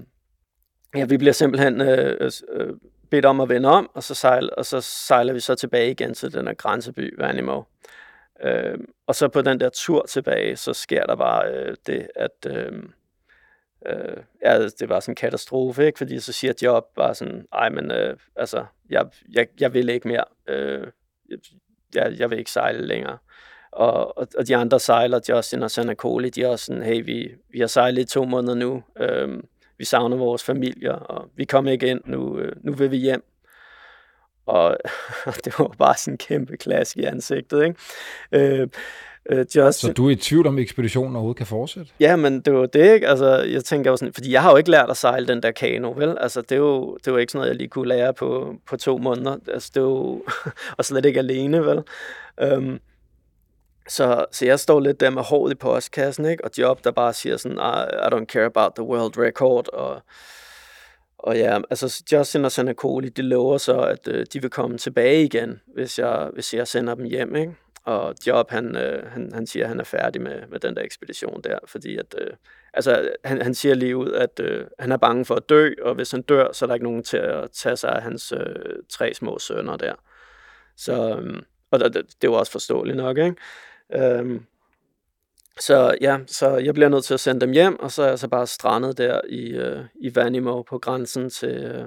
[0.96, 2.74] ja, vi bliver simpelthen øh, øh, øh,
[3.10, 6.14] bedt om at vende om, og så, sejl, og så sejler vi så tilbage igen
[6.14, 7.62] til den her grænseby, Vanimo.
[8.42, 12.46] Øh, og så på den der tur tilbage, så sker der bare øh, det, at...
[12.46, 12.72] Øh,
[13.86, 15.98] øh, ja, det var sådan en katastrofe, ikke?
[15.98, 20.08] fordi så siger Job bare sådan, ej, men øh, altså, jeg, jeg, jeg vil ikke
[20.08, 20.86] mere, øh,
[21.94, 23.18] jeg, jeg vil ikke sejle længere.
[23.72, 27.04] Og, og, og de andre sejler, Justin og Sanna Cole, de er også sådan, hey,
[27.04, 29.42] vi, vi har sejlet i to måneder nu, øh,
[29.78, 33.24] vi savner vores familier, og vi kommer ikke ind, nu, øh, nu vil vi hjem.
[34.46, 34.78] Og
[35.44, 37.76] det var bare sådan en kæmpe klask i ansigtet, ikke?
[38.32, 38.68] Øh,
[39.28, 41.92] Øh, Justin, Så du er i tvivl om, ekspeditionen overhovedet kan fortsætte?
[42.00, 43.08] Ja, men det var det, ikke?
[43.08, 45.50] Altså, jeg tænker jo sådan, fordi jeg har jo ikke lært at sejle den der
[45.50, 46.18] kano, vel?
[46.20, 48.54] Altså, det er jo, det er jo ikke sådan noget, jeg lige kunne lære på,
[48.68, 49.36] på to måneder.
[49.48, 50.22] Altså, det er jo,
[50.78, 51.82] og slet ikke alene, vel?
[52.56, 52.80] Um,
[53.88, 56.44] så, så jeg står lidt der med håret i postkassen, ikke?
[56.44, 60.02] Og job, der bare siger sådan, I, I don't care about the world record, og,
[61.18, 65.24] og ja, altså Justin og Sanakoli, de lover så, at øh, de vil komme tilbage
[65.24, 67.52] igen, hvis jeg, hvis jeg sender dem hjem, ikke?
[67.90, 70.82] Og Job, han, øh, han, han siger, at han er færdig med, med den der
[70.82, 72.30] ekspedition der, fordi at, øh,
[72.74, 75.94] altså, han, han siger lige ud, at øh, han er bange for at dø, og
[75.94, 78.76] hvis han dør, så er der ikke nogen til at tage sig af hans øh,
[78.88, 79.94] tre små sønner der.
[80.76, 83.36] Så, øh, og det, det er jo også forståeligt nok, ikke?
[83.94, 84.40] Øh,
[85.60, 88.18] så ja, så jeg bliver nødt til at sende dem hjem, og så er jeg
[88.18, 91.84] så bare strandet der i, øh, i Vanimo på grænsen til, øh,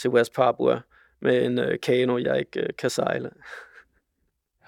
[0.00, 0.80] til West Papua
[1.20, 3.30] med en øh, kano, jeg ikke øh, kan sejle.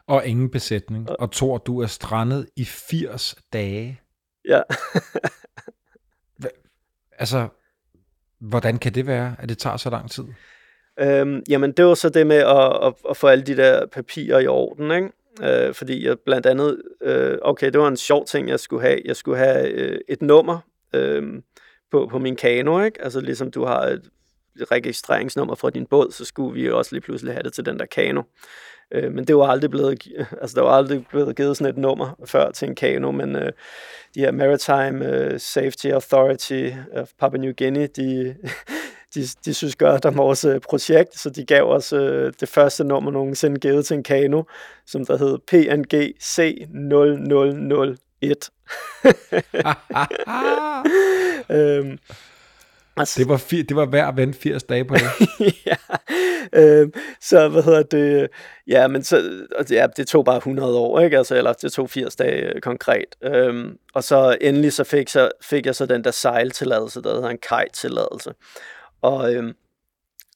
[0.06, 1.10] Og ingen besætning.
[1.10, 4.00] Og Thor, du er strandet i 80 dage.
[4.48, 4.60] Ja.
[7.18, 7.48] Altså,
[8.38, 10.24] hvordan kan det være, at det tager så lang tid?
[11.00, 14.38] Øhm, jamen, det var så det med at, at, at få alle de der papirer
[14.38, 15.10] i orden, ikke?
[15.42, 19.00] Øh, fordi jeg blandt andet, øh, okay, det var en sjov ting, jeg skulle have.
[19.04, 20.58] Jeg skulle have øh, et nummer
[20.94, 21.42] øh,
[21.90, 23.02] på, på min kano, ikke?
[23.02, 24.10] Altså ligesom du har et
[24.70, 27.86] registreringsnummer fra din båd, så skulle vi også lige pludselig have det til den der
[27.86, 28.22] kano.
[28.92, 30.06] Øh, men det var aldrig blevet,
[30.42, 33.52] altså der var aldrig blevet givet sådan et nummer før til en kano, men øh,
[34.14, 38.36] de her Maritime uh, Safety Authority of Papua New Guinea, de,
[39.14, 42.84] de, de synes godt om vores øh, projekt, så de gav os øh, det første
[42.84, 44.42] nummer nogensinde givet til en kano,
[44.86, 48.50] som der hed PNG C0001.
[51.56, 51.98] øhm,
[52.96, 55.28] altså, det, var fir, det var at vente 80 dage på det.
[55.66, 55.76] ja,
[56.52, 58.28] øhm, så hvad hedder det,
[58.66, 61.18] ja, men så, ja, det tog bare 100 år, ikke?
[61.18, 63.16] Altså, eller det tog 80 dage øh, konkret.
[63.22, 67.28] Øhm, og så endelig så fik, så fik jeg så den der sejltilladelse, der hedder
[67.28, 68.32] en kajtilladelse.
[69.02, 69.52] Og, øhm,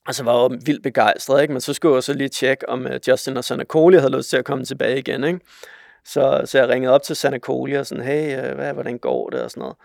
[0.07, 1.53] og så var jeg vildt begejstret, ikke?
[1.53, 4.37] men så skulle jeg så lige tjekke, om uh, Justin og Sanakoli havde lyst til
[4.37, 5.25] at komme tilbage igen.
[5.25, 5.41] Ikke?
[6.05, 9.43] Så, så jeg ringede op til Sanakoli og sådan, hey, uh, hvad, hvordan går det
[9.43, 9.77] og sådan noget.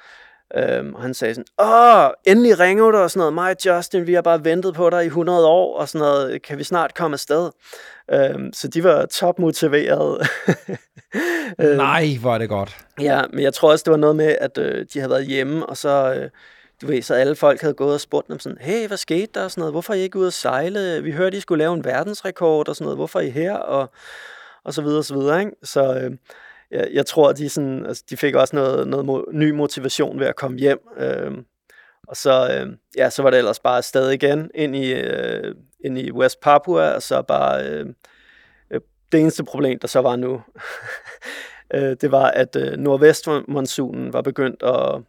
[0.57, 4.07] Øhm, og han sagde sådan, åh, endelig ringer du og sådan noget, mig og Justin,
[4.07, 6.95] vi har bare ventet på dig i 100 år og sådan noget, kan vi snart
[6.95, 7.49] komme afsted?
[8.11, 10.19] Øhm, så de var topmotiverede.
[11.61, 12.77] øhm, Nej, hvor er det godt.
[13.01, 15.65] Ja, men jeg tror også, det var noget med, at øh, de havde været hjemme,
[15.65, 16.29] og så, øh,
[16.81, 19.43] du ved, så alle folk havde gået og spurgt dem sådan, hey, hvad skete der
[19.43, 21.03] og sådan noget, hvorfor er I ikke ude at sejle?
[21.03, 23.53] Vi hørte, I skulle lave en verdensrekord og sådan noget, hvorfor er I her?
[23.53, 23.89] Og,
[24.63, 25.51] og så videre og så videre, ikke?
[25.63, 26.11] Så øh,
[26.75, 30.27] jeg, jeg tror, de, sådan, altså, de fik også noget, noget mo- ny motivation ved
[30.27, 30.79] at komme hjem.
[30.97, 31.31] Øh,
[32.07, 35.97] og så, øh, ja, så var det ellers bare afsted igen ind i, øh, ind
[35.97, 37.85] i West Papua, og så bare øh,
[38.71, 40.41] øh, det eneste problem, der så var nu,
[41.75, 45.01] øh, det var, at øh, nordvestmonsunen var begyndt at,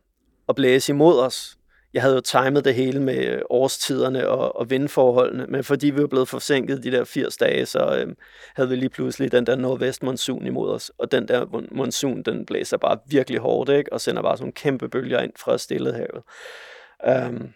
[0.49, 1.56] at blæse imod os.
[1.97, 6.07] Jeg havde jo timet det hele med årstiderne og, og vindforholdene, men fordi vi var
[6.07, 8.15] blevet forsinket de der 80 dage, så øh,
[8.57, 10.93] havde vi lige pludselig den der nordvestmonsun imod os.
[10.99, 13.93] Og den der monsun, den blæser bare virkelig hårdt, ikke?
[13.93, 16.23] og sender bare sådan kæmpe bølger ind fra Stillehavet.
[17.29, 17.49] Um,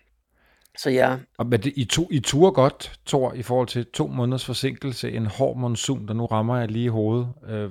[0.79, 1.17] så ja.
[1.39, 5.11] Og men det, I, to, I turer godt, Thor, i forhold til to måneders forsinkelse,
[5.11, 7.29] en hård monsun, der nu rammer jeg lige i hovedet.
[7.49, 7.71] Øh,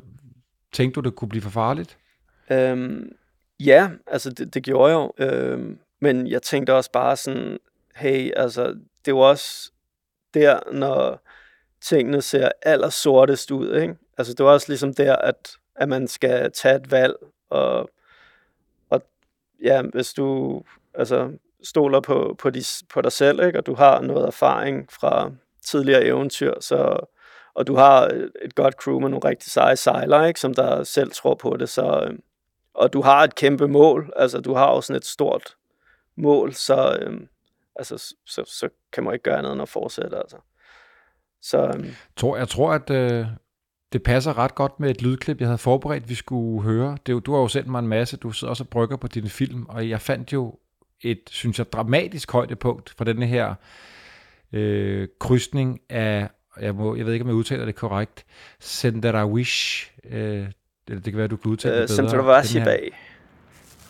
[0.73, 1.97] tænkte du, det kunne blive for farligt?
[2.51, 3.11] Um,
[3.59, 5.53] ja, altså det, det gjorde jeg jo.
[5.55, 7.57] Um, men jeg tænkte også bare sådan,
[7.95, 8.63] hey, altså
[9.05, 9.71] det er jo også
[10.33, 11.27] der, når
[11.81, 13.95] tingene ser aller sortest ud, ikke?
[14.17, 17.15] Altså det var også ligesom der, at, at man skal tage et valg,
[17.49, 17.89] og,
[18.89, 19.01] og
[19.63, 20.61] ja, hvis du,
[20.93, 21.31] altså
[21.63, 23.59] stoler på, på, de, på dig selv, ikke?
[23.59, 25.31] og du har noget erfaring fra
[25.65, 26.99] tidligere eventyr, så,
[27.53, 28.05] og du har
[28.41, 30.39] et godt crew med nogle rigtig seje sejlere, ikke?
[30.39, 32.13] som der selv tror på det, så,
[32.73, 35.55] og du har et kæmpe mål, altså du har jo sådan et stort
[36.21, 37.27] mål, så, øhm,
[37.75, 40.17] altså, så, så kan man ikke gøre andet end at fortsætte.
[40.17, 40.37] Altså.
[41.41, 41.89] Så, øhm.
[42.17, 43.25] tror, jeg tror, at øh,
[43.93, 46.97] det passer ret godt med et lydklip, jeg havde forberedt, vi skulle høre.
[47.05, 49.29] Det, du har jo sendt mig en masse, du sidder også og brygger på dine
[49.29, 50.59] film, og jeg fandt jo
[51.01, 53.55] et, synes jeg, dramatisk højdepunkt for denne her
[54.53, 56.29] øh, krydsning af,
[56.61, 58.25] jeg, må, jeg ved ikke, om jeg udtaler det korrekt,
[58.59, 60.47] Senderawish, øh,
[60.87, 61.95] det kan være, du kan udtale det bedre.
[61.95, 62.89] Senderawashi Bay.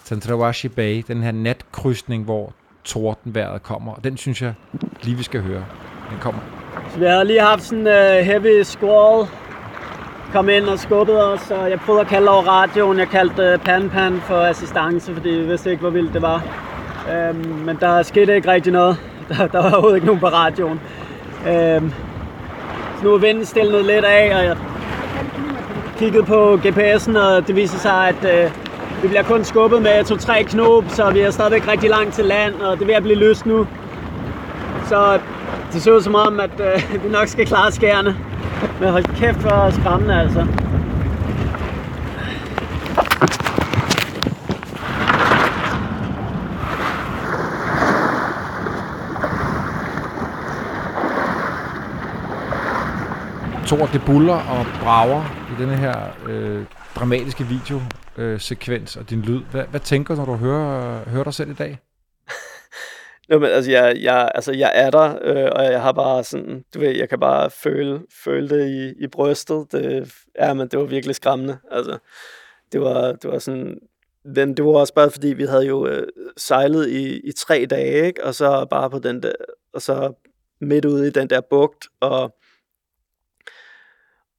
[0.09, 4.53] Tantrawashi Bay, den her natkrydsning, hvor tordenværet kommer, og den synes jeg
[5.03, 5.65] lige, vi skal høre.
[6.09, 6.41] Den kommer.
[6.93, 9.27] Så vi har lige haft sådan en uh, heavy squall,
[10.31, 12.99] kom ind og skubbede os, og jeg prøvede at kalde over radioen.
[12.99, 16.43] Jeg kaldte uh, Pan Pan for assistance, fordi vi vidste ikke, hvor vildt det var.
[17.11, 18.97] Øhm, men der skete ikke rigtig noget.
[19.29, 20.79] Der, der var overhovedet ikke nogen på radioen.
[21.47, 21.93] Øhm,
[22.97, 24.57] så nu er vinden stillet lidt af, og jeg,
[25.97, 28.51] kiggede på GPS'en, og det viser sig, at øh,
[29.01, 32.53] vi bliver kun skubbet med to-tre knop, så vi er stadigvæk rigtig langt til land,
[32.53, 33.67] og det er ved at blive løst nu.
[34.88, 35.19] Så
[35.73, 38.17] det ser ud som om, at øh, vi nok skal klare skærene.
[38.79, 40.45] Men hold kæft for skræmmende, altså.
[53.69, 55.95] Thor, det buller og brager i denne her
[56.27, 59.41] øh, dramatiske videosekvens øh, og din lyd.
[59.51, 61.79] Hvad, hvad tænker du, når du hører, hører dig selv i dag?
[63.29, 66.63] Nå, men altså, jeg, jeg, altså, jeg er der, øh, og jeg har bare sådan,
[66.73, 69.71] du ved, jeg kan bare føle, føle det i, i brystet.
[69.71, 71.58] Det, ja, men det var virkelig skræmmende.
[71.71, 71.97] Altså,
[72.71, 73.77] det var, det var sådan,
[74.36, 78.08] den, det var også bare fordi, vi havde jo øh, sejlet i, i tre dage,
[78.08, 78.23] ikke?
[78.25, 79.34] og så bare på den der,
[79.73, 80.13] og så
[80.62, 82.38] midt ude i den der bugt, og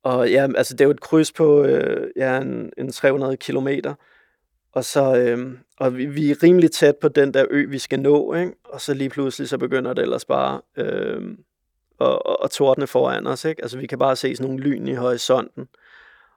[0.03, 3.95] og ja, altså det er jo et kryds på øh, ja, en, en 300 kilometer.
[4.73, 8.01] Og så øh, og vi, vi er rimelig tæt på den der ø, vi skal
[8.01, 8.53] nå, ikke?
[8.65, 11.23] og så lige pludselig så begynder det ellers bare øh,
[12.01, 13.45] at, at tordne foran os.
[13.45, 13.63] Ikke?
[13.63, 15.69] Altså vi kan bare se sådan nogle lyn i horisonten,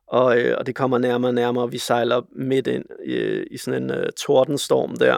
[0.08, 3.58] og, øh, og det kommer nærmere og nærmere, og vi sejler midt ind i, i
[3.58, 5.18] sådan en øh, tordenstorm der.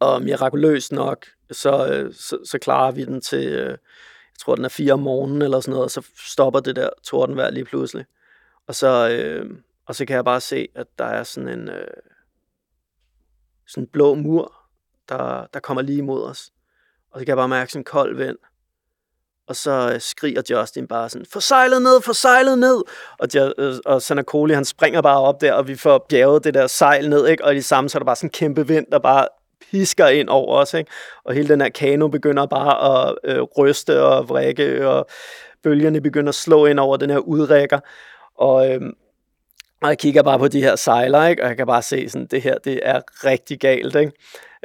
[0.00, 3.78] Og mirakuløst nok, så, øh, så, så klarer vi den til, øh,
[4.44, 7.50] tror, den er fire om morgenen eller sådan noget, og så stopper det der tordenvejr
[7.50, 8.04] lige pludselig.
[8.66, 9.50] Og så, øh,
[9.86, 11.86] og så kan jeg bare se, at der er sådan en øh,
[13.66, 14.54] sådan en blå mur,
[15.08, 16.50] der, der kommer lige imod os.
[17.10, 18.36] Og så kan jeg bare mærke sådan en kold vind.
[19.46, 22.82] Og så øh, skriger Justin bare sådan, for sejlet ned, for sejlet ned!
[23.18, 23.28] Og,
[23.58, 27.08] øh, og Sanakoli, han springer bare op der, og vi får bjerget det der sejl
[27.08, 27.44] ned, ikke?
[27.44, 29.28] Og i det samme, så er der bare sådan en kæmpe vind, der bare
[29.70, 30.90] pisker ind over os, ikke?
[31.24, 35.06] og hele den her kano begynder bare at øh, ryste og vrikke, og
[35.62, 37.80] bølgerne begynder at slå ind over den her udrækker,
[38.34, 38.80] og, øh,
[39.82, 41.42] og jeg kigger bare på de her sejler, ikke?
[41.42, 43.96] og jeg kan bare se, sådan, det her det er rigtig galt.
[43.96, 44.12] Ikke?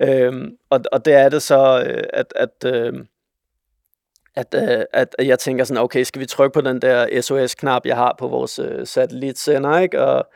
[0.01, 2.93] Øhm, og, og det er det så, øh, at, at, øh,
[4.35, 7.95] at, øh, at jeg tænker sådan, okay, skal vi trykke på den der SOS-knap, jeg
[7.95, 10.01] har på vores øh, satellitsender, ikke?
[10.01, 10.27] Og,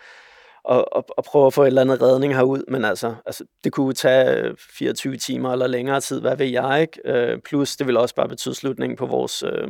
[0.63, 3.71] og, og, og prøve at få et eller andet redning herud, men altså, altså det
[3.71, 7.87] kunne tage øh, 24 timer eller længere tid, hvad ved jeg ikke, øh, plus det
[7.87, 9.67] vil også bare betyde slutningen på vores øh,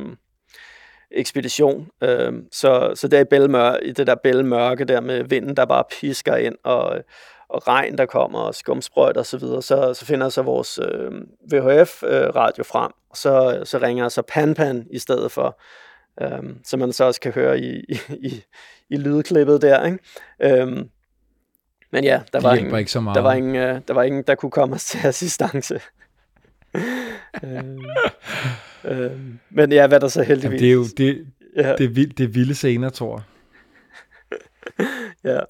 [1.10, 5.56] ekspedition, øh, så, så det er i, bælmør, i det der bælmørke der med vinden,
[5.56, 7.00] der bare pisker ind, og,
[7.48, 11.12] og regn, der kommer, og skumsprøjt og så videre, så, så finder så vores øh,
[11.52, 15.60] VHF-radio øh, frem, og så, så ringer så Pan-Pan i stedet for,
[16.20, 18.44] øhm, som man så også kan høre i, i, i,
[18.90, 19.86] i lydklippet der.
[19.86, 19.98] Ikke?
[20.40, 20.88] Øhm,
[21.92, 23.16] men ja, der var, ingen, ikke så meget.
[23.16, 25.80] der, var ingen, øh, der var ingen, der kunne komme os til assistance.
[27.44, 27.84] øhm,
[28.84, 30.44] øhm, men ja, hvad der så heldigvis...
[30.44, 31.74] Jamen, det er jo det, ja.
[31.76, 33.24] det, er vild, det er vilde scener, tror
[35.30, 35.40] ja,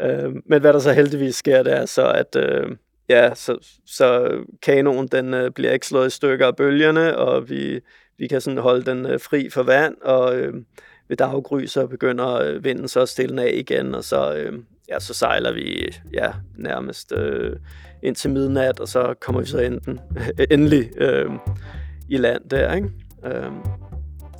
[0.00, 2.76] øhm, men hvad der så heldigvis sker, det er så, at øh,
[3.08, 7.80] ja, så, så kanonen den øh, bliver ikke slået i stykker af bølgerne, og vi,
[8.18, 10.54] vi kan sådan holde den øh, fri for vand, og øh,
[11.08, 14.52] ved daggry så begynder øh, vinden så at stille af igen, og så, øh,
[14.88, 17.56] ja, så sejler vi ja, nærmest øh,
[18.02, 20.00] ind til midnat, og så kommer vi så enten,
[20.50, 21.30] endelig øh,
[22.08, 22.74] i land der.
[22.74, 22.90] Ikke?
[23.24, 23.50] Øh,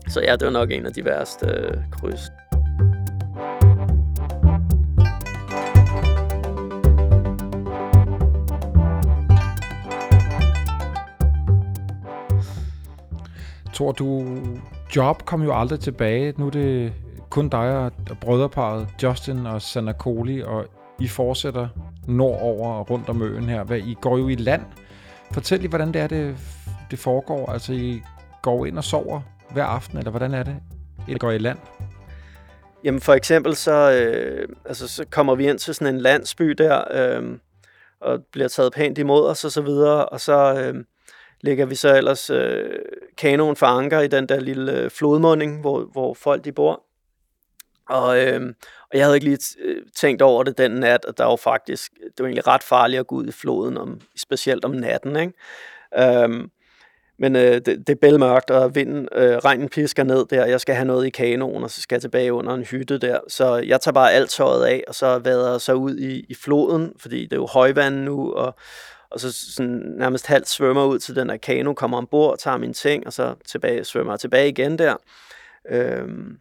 [0.08, 2.20] så ja, det var nok en af de værste øh, kryds.
[13.74, 14.38] Tror du,
[14.96, 16.34] Job kom jo aldrig tilbage.
[16.37, 16.92] Nu er det
[17.30, 20.66] kun dig og brødreparet Justin og Sanakoli, og
[21.00, 21.68] I fortsætter
[22.06, 23.64] nordover og rundt om øen her.
[23.64, 24.62] Hvad, I går jo i land.
[25.32, 26.37] Fortæl lige, hvordan det er, det,
[26.90, 27.52] det foregår.
[27.52, 28.02] Altså, I
[28.42, 30.56] går ind og sover hver aften, eller hvordan er det,
[31.08, 31.58] I går i land?
[32.84, 36.82] Jamen for eksempel så, øh, altså, så kommer vi ind til sådan en landsby der,
[36.90, 37.38] øh,
[38.00, 40.84] og bliver taget pænt imod os og så videre, og så, øh,
[41.44, 42.78] lægger vi så ellers øh,
[43.16, 46.83] kanonen for anker i den der lille øh, flodmunding, hvor, hvor folk de bor.
[47.88, 48.55] Og, øh,
[48.90, 51.92] og jeg havde ikke lige øh, tænkt over det den nat, at der var faktisk,
[51.92, 55.16] det var egentlig ret farligt at gå ud i floden, om, specielt om natten.
[55.16, 55.33] Ikke?
[55.98, 56.48] Øh,
[57.19, 60.46] men øh, det, det er bælmørkt, og vinden, øh, regnen pisker ned der.
[60.46, 63.19] Jeg skal have noget i kanonen, og så skal jeg tilbage under en hytte der.
[63.29, 66.92] Så jeg tager bare alt tøjet af, og så vader så ud i, i floden,
[66.98, 68.54] fordi det er jo højvand nu, og,
[69.15, 72.75] og så sådan nærmest halvt svømmer ud til den der kano, kommer ombord, tager min
[72.75, 74.96] ting, og så tilbage, svømmer tilbage igen der.
[75.71, 76.38] Øhm,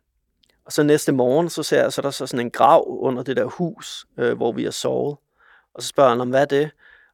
[0.65, 3.23] og så næste morgen, så ser jeg, så er der så sådan en grav under
[3.23, 5.17] det der hus, øh, hvor vi har sovet.
[5.73, 6.69] Og så spørger han om, hvad er det?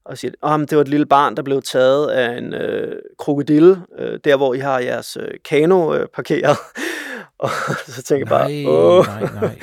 [0.06, 3.82] Og siger, oh, det var et lille barn, der blev taget af en øh, krokodille,
[4.00, 6.58] øh, der hvor I har jeres øh, kano øh, parkeret.
[7.38, 7.50] og
[7.88, 9.60] så tænker jeg bare, åh, nej, nej.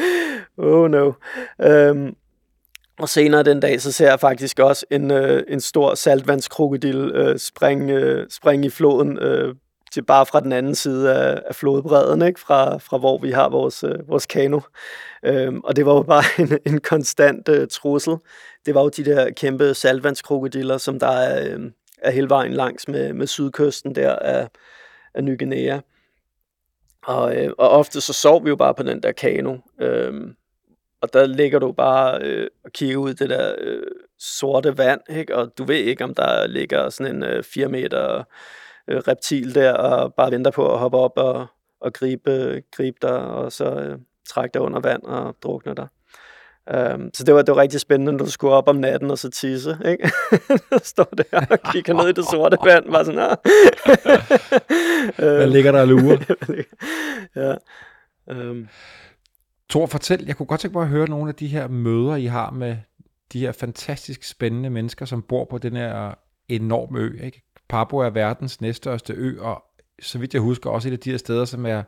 [0.68, 1.12] oh no.
[1.62, 2.16] Øhm,
[2.98, 7.38] og senere den dag, så ser jeg faktisk også en, øh, en stor saltvandskrokodil øh,
[7.38, 9.54] springe, øh, springe i floden, øh,
[9.92, 12.40] til bare fra den anden side af, af flodbredden, ikke?
[12.40, 14.60] Fra, fra hvor vi har vores, øh, vores kano.
[15.24, 18.16] Øhm, og det var jo bare en, en konstant øh, trussel.
[18.66, 22.88] Det var jo de der kæmpe saltvandskrokodiller, som der er, øh, er hele vejen langs
[22.88, 24.48] med, med sydkysten der af,
[25.14, 25.80] af Ny Guinea.
[27.06, 29.56] Og, øh, og ofte så sov vi jo bare på den der kano.
[29.80, 30.14] Øh,
[31.00, 33.82] og der ligger du bare øh, og kigger ud i det der øh,
[34.18, 35.36] sorte vand, ikke?
[35.36, 38.24] og du ved ikke, om der ligger sådan en øh, 4 meter
[38.88, 41.46] øh, reptil der, og bare venter på at hoppe op og,
[41.80, 45.88] og gribe, gribe dig, og så øh, trække dig under vand og drukne dig.
[46.74, 49.18] Um, så det var, det var rigtig spændende, når du skulle op om natten og
[49.18, 50.10] så tisse, ikke?
[50.92, 53.36] Står der og kigger ned i det sorte vand, bare sådan, ah.
[55.36, 56.18] Hvad ligger der og lurer?
[57.36, 57.54] ja.
[58.26, 58.68] Um.
[59.70, 62.26] Thor, fortæl, jeg kunne godt tænke mig at høre nogle af de her møder, I
[62.26, 62.76] har med
[63.32, 66.14] de her fantastisk spændende mennesker, som bor på den her
[66.48, 67.18] enorme ø.
[67.22, 67.42] Ikke?
[67.68, 69.64] Papua er verdens næststørste ø, og
[70.02, 71.82] så vidt jeg husker, også et af de her steder, som er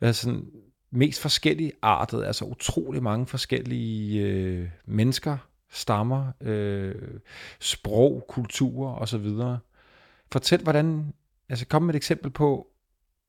[0.00, 0.46] er sådan,
[0.90, 5.36] mest forskellige artet, altså utrolig mange forskellige øh, mennesker,
[5.70, 6.94] stammer, øh,
[7.60, 9.30] sprog, kulturer osv.
[10.32, 11.12] Fortæl, hvordan,
[11.48, 12.71] altså kom med et eksempel på,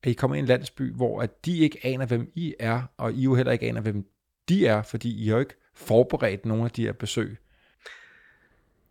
[0.03, 2.81] at I kommer ind i en landsby, hvor at de ikke aner, hvem I er,
[2.97, 4.05] og I jo heller ikke aner, hvem
[4.49, 7.37] de er, fordi I har jo ikke forberedt nogen af de her besøg.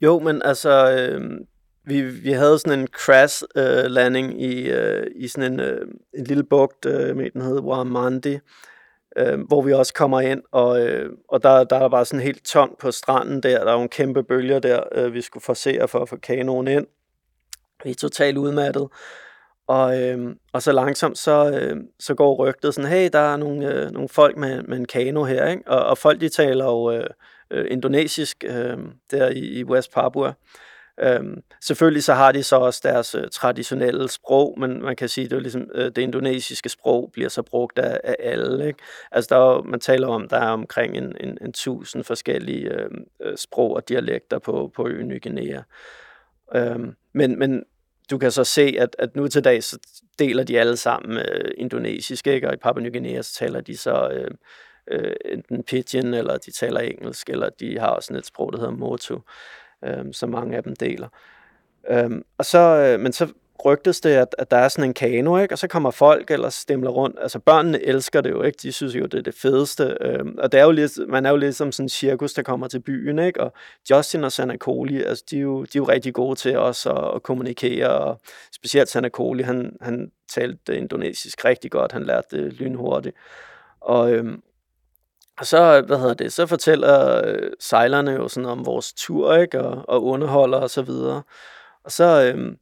[0.01, 1.41] Jo, men altså, øh,
[1.85, 6.25] vi, vi havde sådan en crash øh, landing i, øh, i sådan en, øh, en
[6.25, 8.39] lille bugt, øh, med den hed Warmandi,
[9.17, 12.45] øh, hvor vi også kommer ind, og, øh, og der, der er bare sådan helt
[12.45, 15.89] tomt på stranden der, der er jo en kæmpe bølger der, øh, vi skulle forsere
[15.89, 16.87] for at få kanonen ind.
[17.85, 18.89] Vi er totalt udmattet.
[19.73, 23.75] Og, øh, og så langsomt, så, øh, så går rygtet sådan, hey, der er nogle,
[23.75, 25.63] øh, nogle folk med, med en kano her, ikke?
[25.67, 27.07] Og, og folk, de taler jo øh,
[27.51, 28.79] øh, indonesisk øh,
[29.11, 30.33] der i, i West Papua.
[31.01, 35.29] Øhm, selvfølgelig så har de så også deres øh, traditionelle sprog, men man kan sige,
[35.29, 38.67] det er ligesom, øh, det indonesiske sprog bliver så brugt af, af alle.
[38.67, 38.79] Ikke?
[39.13, 42.91] Altså der er, man taler om, der er omkring en, en, en tusind forskellige øh,
[43.23, 45.63] øh, sprog og dialekter på, på øen Ny Guinea.
[46.55, 47.65] Øhm, men, men
[48.11, 49.79] du kan så se, at, at nu til dag, så
[50.19, 52.49] deler de alle sammen øh, indonesisk, ikke?
[52.49, 54.31] og i Papua Ny Guinea, så taler de så øh,
[54.91, 58.73] øh, enten pidgin, eller de taler engelsk, eller de har også et sprog, der hedder
[58.73, 59.19] Motu
[59.85, 61.09] øh, som mange af dem deler.
[61.91, 63.33] Øhm, og så, øh, men så
[63.65, 65.55] rygtes det, at, at der er sådan en kano, ikke?
[65.55, 67.17] og så kommer folk eller stemler rundt.
[67.21, 68.59] Altså børnene elsker det jo, ikke?
[68.63, 69.97] de synes jo, det er det fedeste.
[70.01, 72.43] Øhm, og det er jo lidt, man er jo lidt som sådan en cirkus, der
[72.43, 73.19] kommer til byen.
[73.19, 73.41] Ikke?
[73.41, 73.53] Og
[73.91, 77.15] Justin og Sanakoli, altså, de, er jo, de er jo rigtig gode til også at,
[77.15, 77.89] at kommunikere.
[77.89, 78.21] Og
[78.53, 83.17] specielt Sanakoli, han, han talte indonesisk rigtig godt, han lærte det lynhurtigt.
[83.81, 84.43] Og, øhm,
[85.39, 89.61] og så, hvad hedder det, så fortæller øh, sejlerne jo sådan om vores tur, ikke,
[89.61, 91.23] og, og underholder og så videre.
[91.85, 92.57] Og så, øhm,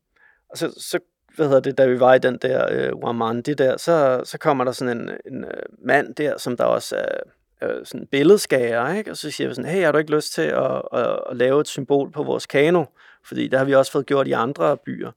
[0.53, 0.98] og så, så,
[1.36, 4.64] hvad hedder det, da vi var i den der øh, Wamandi der, så, så kommer
[4.64, 7.18] der sådan en, en øh, mand der, som der også er
[7.62, 9.11] øh, sådan billedskager, ikke?
[9.11, 11.61] Og så siger vi sådan, hey, har du ikke lyst til at, at, at lave
[11.61, 12.84] et symbol på vores kano?
[13.24, 15.11] Fordi det har vi også fået gjort i andre byer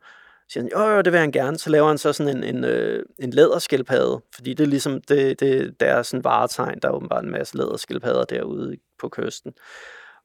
[0.54, 1.58] siger han, jo, jo, det vil han gerne.
[1.58, 5.40] Så laver han så sådan en, en, øh, en læderskildpadde, fordi det er ligesom, det,
[5.40, 9.54] det, der er sådan varetegn, der er åbenbart en masse læderskildpadder derude på kysten.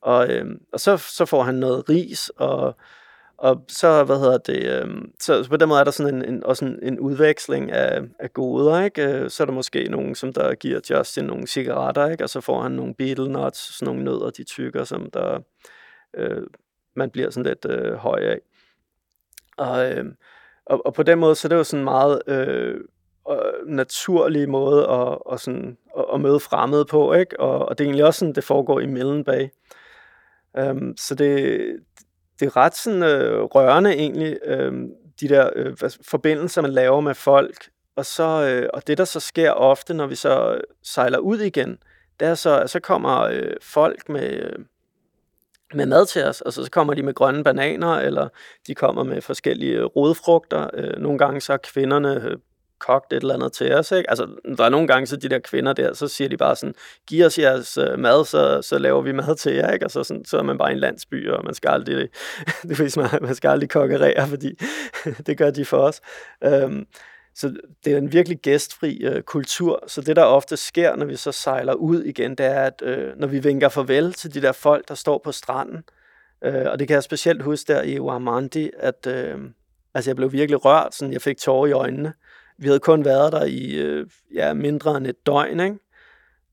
[0.00, 2.76] Og, øh, og så, så får han noget ris, og,
[3.38, 6.24] og så, hvad hedder det, øh, så, så på den måde er der sådan en,
[6.24, 9.02] en, også en, en udveksling af, af goder, ikke?
[9.02, 12.24] Øh, så er der måske nogen, som der giver Justin nogle cigaretter, ikke?
[12.24, 15.38] Og så får han nogle beetle nuts, sådan nogle nødder, de tykker, som der,
[16.16, 16.42] øh,
[16.96, 18.40] man bliver sådan lidt øh, høj af.
[19.56, 20.04] Og, øh,
[20.66, 22.80] og, og på den måde, så er det jo sådan en meget øh,
[23.66, 27.40] naturlig måde at, og sådan, at, at møde fremmede på, ikke?
[27.40, 29.50] Og, og det er egentlig også sådan, det foregår i Mellenbag.
[30.54, 31.60] Um, øhm, så det,
[32.40, 34.72] det er ret sådan øh, rørende egentlig, øh,
[35.20, 37.70] de der øh, forbindelser, man laver med folk.
[37.96, 41.78] Og, så, øh, og det, der så sker ofte, når vi så sejler ud igen,
[42.20, 44.58] det er så, at så kommer øh, folk med, øh,
[45.74, 46.40] med mad til os.
[46.40, 48.28] Altså, så kommer de med grønne bananer, eller
[48.66, 50.70] de kommer med forskellige øh, rodfrugter.
[50.74, 52.36] Øh, nogle gange så er kvinderne øh,
[52.78, 53.92] kogt et eller andet til os.
[53.92, 54.10] Ikke?
[54.10, 54.26] Altså,
[54.58, 56.74] der er nogle gange, så de der kvinder der, så siger de bare sådan,
[57.06, 59.72] giv os jeres øh, mad, så, så laver vi mad til jer.
[59.72, 59.86] Ikke?
[59.86, 62.08] Og så, sådan, så er man bare i en landsby, og man skal aldrig,
[62.68, 64.60] det ved, man skal aldrig kokkerere, fordi
[65.26, 66.00] det gør de for os.
[66.44, 66.86] Øhm,
[67.34, 67.54] så
[67.84, 69.84] det er en virkelig gæstfri øh, kultur.
[69.86, 73.16] Så det, der ofte sker, når vi så sejler ud igen, det er, at øh,
[73.16, 75.82] når vi vinker farvel til de der folk, der står på stranden,
[76.44, 79.38] øh, og det kan jeg specielt huske der i Uamandi, at øh,
[79.94, 82.12] altså jeg blev virkelig rørt, sådan jeg fik tårer i øjnene.
[82.58, 85.78] Vi havde kun været der i øh, ja, mindre end et døgn, ikke?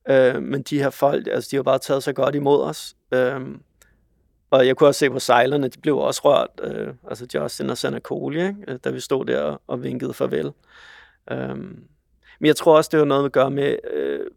[0.09, 2.95] Øh, men de her folk, altså de har bare taget så godt imod os.
[3.11, 3.41] Øh,
[4.51, 7.77] og jeg kunne også se på sejlerne, de blev også rørt, øh, altså Justin og
[7.77, 8.55] Sanakoli, ikke?
[8.67, 10.51] Øh, da vi stod der og, og vinkede farvel.
[11.31, 11.57] Øh,
[12.39, 14.27] men jeg tror også, det har noget at gøre med, øh,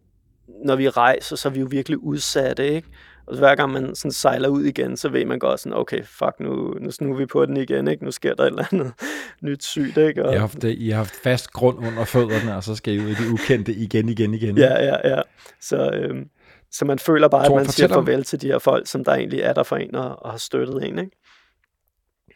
[0.65, 2.89] når vi rejser, så er vi jo virkelig udsatte, ikke?
[3.29, 6.05] Og så hver gang man sådan sejler ud igen, så ved man godt sådan, okay,
[6.05, 8.05] fuck, nu, nu snuger vi på den igen, ikke?
[8.05, 8.93] Nu sker der et eller andet
[9.47, 10.25] nyt sygt, ikke?
[10.25, 10.33] Og...
[10.33, 13.09] I, har haft, I har haft fast grund under fødderne, og så skal I ud
[13.09, 14.59] i det ukendte igen, igen, igen.
[14.59, 15.23] Ja, ja, ja.
[15.61, 16.29] Så, øhm,
[16.71, 18.23] så man føler bare, Tor, at man siger farvel om...
[18.23, 20.89] til de her folk, som der egentlig er der for en og, og har støttet
[20.89, 21.11] en, ikke?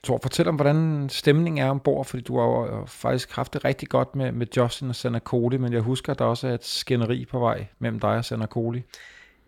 [0.04, 3.88] Tor, fortæl om, hvordan stemningen er ombord, fordi du har jo faktisk haft det rigtig
[3.88, 6.64] godt med, med Justin og Sanna Cody, men jeg husker, at der også er et
[6.64, 8.82] skænderi på vej mellem dig og Sanna Cody.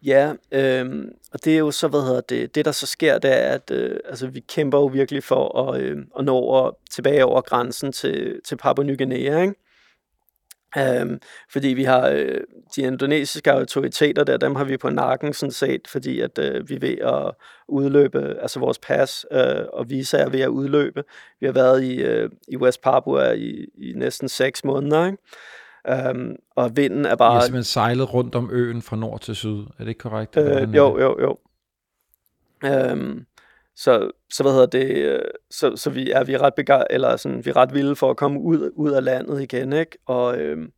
[0.04, 3.32] Ja, øh, og det er jo så, hvad hedder det, det der så sker, det
[3.32, 7.24] er, at øh, altså, vi kæmper jo virkelig for at, øh, at nå over, tilbage
[7.24, 9.54] over grænsen til, til Papua Ny Guinea, ikke?
[11.02, 11.20] Um,
[11.52, 12.40] fordi vi har øh,
[12.76, 16.74] de indonesiske autoriteter der, dem har vi på nakken sådan set, fordi at øh, vi
[16.74, 17.34] er ved at
[17.68, 21.04] udløbe, altså vores pas øh, og visa er ved at udløbe.
[21.40, 25.18] Vi har været i, øh, i West Papua i, i næsten seks måneder, ikke?
[25.88, 27.32] Um, og vinden er bare...
[27.32, 30.36] I har simpelthen sejlet rundt om øen fra nord til syd, er det ikke korrekt?
[30.36, 31.36] Øh, jo, jo, jo.
[32.92, 33.26] Um,
[33.76, 35.20] så, så hvad hedder det, øh,
[35.50, 38.10] så, så vi er vi er ret begejstrede, eller sådan, vi er ret vilde for
[38.10, 39.98] at komme ud, ud af landet igen, ikke?
[40.06, 40.72] Og øhm,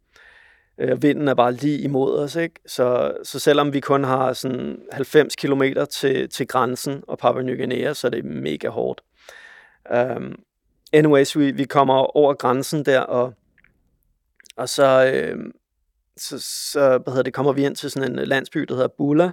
[0.78, 2.61] øh, vinden er bare lige imod os, ikke?
[2.66, 7.59] Så, så selvom vi kun har sådan 90 km til, til grænsen og Papua Ny
[7.59, 9.00] Guinea, så er det mega hårdt.
[9.94, 10.34] Um,
[10.92, 13.34] anyways, vi, vi kommer over grænsen der, og,
[14.57, 15.38] og så, øh,
[16.16, 18.88] så, så hvad hedder det, kommer vi ind til sådan en øh, landsby, der hedder
[18.98, 19.30] Bula,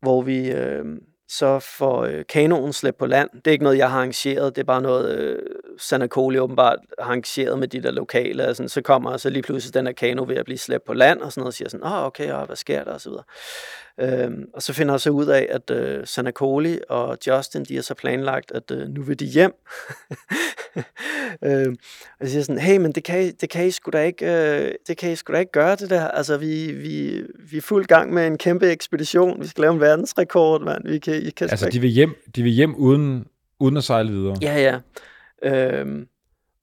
[0.00, 0.84] hvor vi, øh,
[1.28, 3.30] så får øh, kanonen slæbt på land.
[3.34, 5.38] Det er ikke noget, jeg har arrangeret, det er bare noget, øh,
[5.80, 8.44] Sanakoli åbenbart arrangeret med de der lokale.
[8.44, 11.20] Altså, så kommer så lige pludselig den her kano ved at blive slæbt på land,
[11.20, 13.08] og sådan noget, og siger sådan, åh, oh, okay, og hvad sker der, og så
[13.10, 13.24] videre.
[14.00, 17.82] Øhm, og så finder jeg så ud af, at øh, Sanakoli og Justin, de har
[17.82, 19.52] så planlagt, at øh, nu vil de hjem.
[21.44, 21.76] øhm,
[22.10, 24.26] og jeg siger sådan, hey, men det kan, I, det kan I sgu da ikke,
[24.26, 26.08] øh, det kan I sgu da ikke gøre det der.
[26.08, 29.42] Altså, vi, vi, vi er fuld gang med en kæmpe ekspedition.
[29.42, 30.88] Vi skal lave en verdensrekord, mand.
[30.88, 33.26] Vi kan, I kan altså, de vil hjem, de vil hjem uden,
[33.58, 34.36] uden at sejle videre?
[34.42, 34.78] Ja, ja.
[35.42, 36.08] Øhm,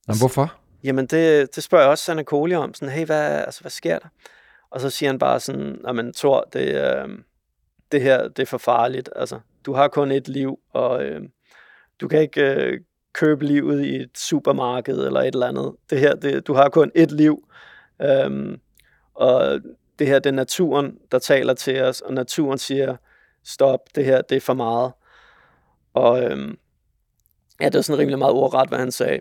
[0.07, 0.53] men hvorfor?
[0.83, 2.73] Jamen, det, det spørger jeg også Sanakoli om.
[2.73, 4.07] Sådan, hey, hvad, altså, hvad sker der?
[4.69, 7.09] Og så siger han bare sådan, men Thor, det, øh,
[7.91, 9.09] det her, det er for farligt.
[9.15, 11.21] Altså, du har kun et liv, og øh,
[12.01, 12.79] du kan ikke øh,
[13.13, 15.75] købe livet i et supermarked eller et eller andet.
[15.89, 17.47] Det her, det, du har kun et liv.
[18.01, 18.57] Øh,
[19.13, 19.61] og
[19.99, 22.95] det her, det er naturen, der taler til os, og naturen siger,
[23.43, 24.91] stop, det her, det er for meget.
[25.93, 26.53] Og øh,
[27.61, 29.19] ja, det var sådan rimelig meget ordret, hvad han sagde.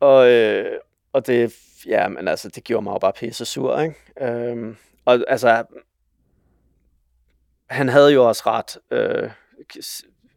[0.00, 0.78] Og, øh,
[1.12, 1.54] og det,
[1.86, 3.94] ja, men altså, det gjorde mig jo bare pisse sur, ikke?
[4.20, 5.64] Øhm, og altså,
[7.70, 9.30] han havde jo også ret, øh,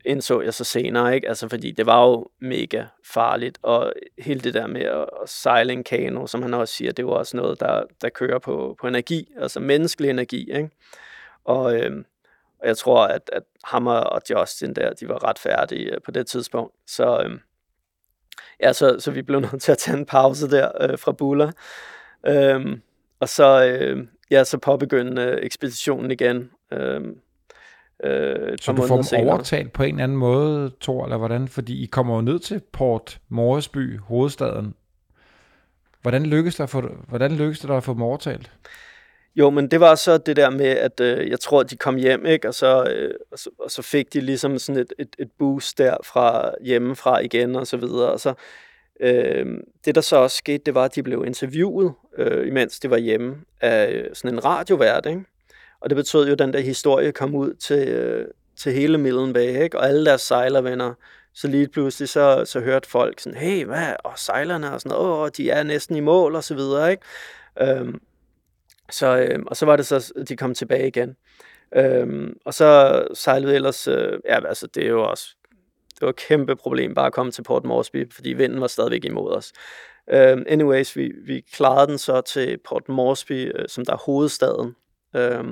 [0.06, 1.28] indså jeg så senere, ikke?
[1.28, 5.74] Altså, fordi det var jo mega farligt, og hele det der med at, at sejle
[5.74, 8.88] en kano, som han også siger, det var også noget, der, der kører på, på
[8.88, 10.70] energi, altså menneskelig energi, ikke?
[11.44, 12.04] Og, øh,
[12.62, 16.12] og jeg tror, at, at ham og Justin der, de var ret færdige øh, på
[16.12, 17.24] det tidspunkt, så...
[17.26, 17.40] Øh,
[18.64, 21.52] ja, så, så vi blev nødt til at tage en pause der øh, fra Bula.
[22.28, 22.82] Øhm,
[23.20, 26.52] og så, øh, ja, så påbegyndte øh, ekspeditionen igen.
[26.72, 27.16] Øhm,
[28.04, 29.34] øh, så du får dem senere.
[29.34, 31.48] overtalt på en eller anden måde, Thor, eller hvordan?
[31.48, 34.74] Fordi I kommer jo ned til Port Moresby, hovedstaden.
[36.02, 38.52] Hvordan lykkes det, at få, hvordan lykkes det at få dem overtalt?
[39.40, 41.96] Jo, men det var så det der med, at øh, jeg tror, at de kom
[41.96, 42.48] hjem, ikke?
[42.48, 45.78] Og, så, øh, og, så, og så fik de ligesom sådan et, et, et boost
[45.78, 48.12] der fra hjemmefra igen, og så videre.
[48.12, 48.34] Og så,
[49.00, 49.46] øh,
[49.86, 52.98] det, der så også skete, det var, at de blev interviewet, øh, imens de var
[52.98, 55.24] hjemme, af øh, sådan en radiovært, ikke?
[55.82, 58.28] Og det betød jo, at den der historie kom ud til, øh,
[58.58, 59.78] til hele Millen Bay, ikke?
[59.78, 60.94] Og alle deres sejlervenner,
[61.34, 65.22] så lige pludselig så, så hørte folk sådan, hey, hvad, og sejlerne og sådan noget,
[65.24, 67.04] åh, de er næsten i mål, og så videre, ikke?
[67.62, 67.94] Øh,
[68.90, 71.16] så, øh, og så var det så, at de kom tilbage igen.
[71.76, 75.36] Øh, og så sejlede ellers, øh, ja, altså det er jo også,
[75.90, 79.06] det var et kæmpe problem bare at komme til Port Moresby, fordi vinden var stadigvæk
[79.06, 79.52] imod os.
[80.12, 84.76] Øh, anyways, vi, vi klarede den så til Port Moresby, øh, som der er hovedstaden.
[85.16, 85.44] Øh,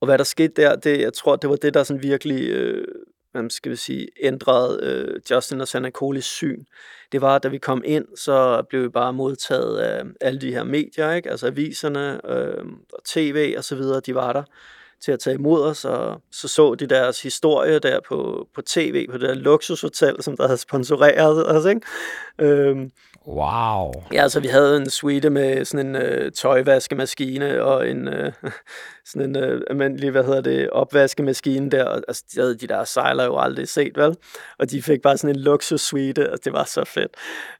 [0.00, 2.84] og hvad der skete der, det, jeg tror, det var det, der sådan virkelig øh,
[3.32, 6.64] hvad skal vi sige, ændrede øh, Justin og Sanakolis syn.
[7.12, 10.64] Det var, da vi kom ind, så blev vi bare modtaget af alle de her
[10.64, 11.30] medier, ikke?
[11.30, 14.42] altså aviserne øh, og tv og så videre, de var der
[15.04, 19.06] til at tage imod os, og så så de deres historie der på, på tv,
[19.10, 21.80] på det der luksushotel, som der havde sponsoreret os, ikke?
[22.38, 22.90] Øhm,
[23.26, 23.92] Wow.
[24.12, 28.32] Ja, altså vi havde en suite med sådan en øh, tøjvaskemaskine og en øh,
[29.12, 31.84] sådan en øh, almindelig, hvad hedder det, opvaskemaskine der.
[31.84, 34.16] Og, altså, de, havde de der sejler jo aldrig set, vel?
[34.58, 37.16] Og de fik bare sådan en luksussuite, og det var så fedt.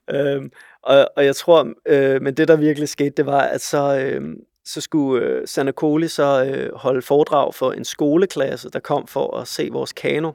[0.09, 0.51] Øhm,
[0.83, 4.21] og, og jeg tror, øh, men det der virkelig skete, det var, at så, øh,
[4.65, 9.47] så skulle øh, Sanakoli så øh, holde foredrag for en skoleklasse, der kom for at
[9.47, 10.31] se vores kano.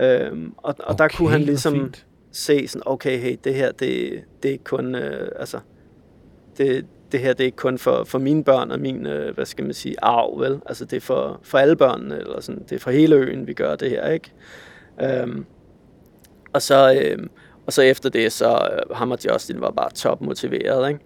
[0.00, 1.94] Øhm, og, og okay, der kunne han ligesom
[2.32, 5.60] se sådan, okay, hey, det her, det, det er ikke kun, øh, altså,
[6.58, 9.46] det, det her, det er ikke kun for, for mine børn og min, øh, hvad
[9.46, 10.60] skal man sige, arv, vel?
[10.66, 13.52] Altså, det er for, for alle børnene, eller sådan, det er for hele øen, vi
[13.52, 14.32] gør det her, ikke?
[15.02, 15.46] Øhm,
[16.52, 17.26] og så, øh,
[17.66, 21.00] og så efter det, så øh, ham og Justin var bare top motiveret, ikke?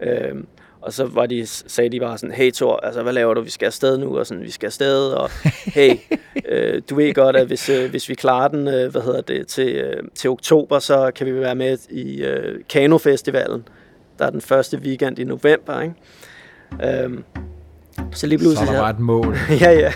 [0.00, 0.46] Øhm,
[0.82, 3.50] og så var de, sagde de bare sådan, hey Thor, altså hvad laver du, vi
[3.50, 5.30] skal afsted nu, og sådan, vi skal afsted, og
[5.76, 5.96] hey,
[6.48, 9.46] øh, du ved godt, at hvis, øh, hvis vi klarer den, øh, hvad hedder det,
[9.46, 13.68] til, øh, til oktober, så kan vi være med i øh, Kano Festivalen,
[14.18, 15.94] der er den første weekend i november, ikke?
[17.04, 17.24] Øhm,
[18.12, 18.72] så lige Så pludselig...
[18.72, 19.36] der var et mål.
[19.60, 19.92] ja, ja.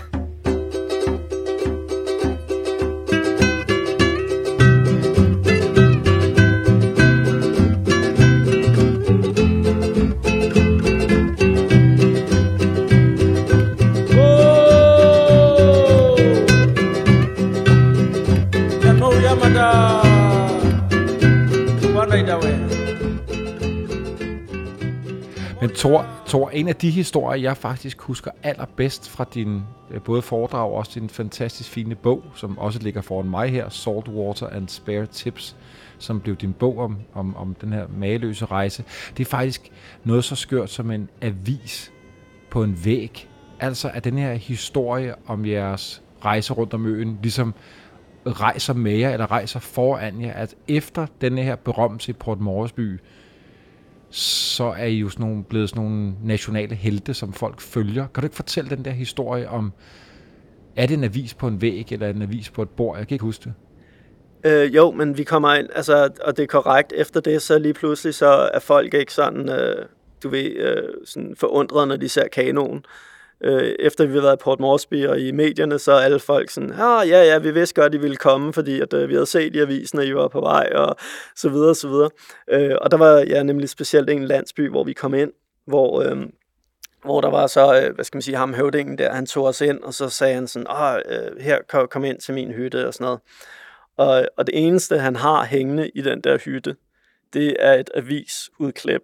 [25.67, 29.61] Men Thor, Thor, en af de historier, jeg faktisk husker allerbedst fra din
[29.91, 33.69] øh, både foredrag og også din fantastisk fine bog, som også ligger foran mig her,
[33.69, 35.55] Saltwater and Spare Tips,
[35.97, 38.83] som blev din bog om, om, om den her mageløse rejse.
[39.17, 39.71] Det er faktisk
[40.03, 41.91] noget så skørt som en avis
[42.49, 43.29] på en væg.
[43.59, 47.53] Altså at den her historie om jeres rejse rundt om øen, ligesom
[48.25, 52.99] rejser med jer, eller rejser foran jer, at efter denne her berømmelse i Port Moresby,
[54.09, 58.07] så er I jo sådan nogle, blevet sådan nogle nationale helte, som folk følger.
[58.07, 59.73] Kan du ikke fortælle den der historie om,
[60.75, 62.97] er det en avis på en væg, eller en avis på et bord?
[62.97, 63.53] Jeg kan ikke huske det.
[64.43, 67.73] Øh, jo, men vi kommer ind, altså, og det er korrekt, efter det, så lige
[67.73, 69.85] pludselig, så er folk ikke sådan, øh,
[70.23, 72.85] du ved, øh, sådan forundret, når de ser kanonen.
[73.43, 76.49] Øh, efter vi har været i Port Moresby og i medierne, så er alle folk
[76.49, 79.25] sådan, ah, ja, ja, vi vidste godt, I ville komme, fordi at, øh, vi havde
[79.25, 80.95] set i avisen, at I var på vej, og
[81.35, 82.09] så videre, og så videre.
[82.49, 85.31] Øh, og der var ja, nemlig specielt en landsby, hvor vi kom ind,
[85.65, 86.17] hvor, øh,
[87.03, 89.61] hvor der var så, øh, hvad skal man sige, ham høvdingen der, han tog os
[89.61, 92.87] ind, og så sagde han sådan, ah, øh, her, kom, kom ind til min hytte,
[92.87, 93.19] og sådan noget.
[93.97, 96.75] Og, og det eneste, han har hængende i den der hytte,
[97.33, 99.01] det er et avisudklip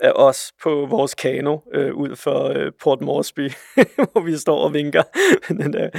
[0.00, 3.50] af os på vores kano øh, ud for øh, Port Moresby,
[3.96, 5.02] hvor vi står og vinker.
[5.48, 5.90] den der,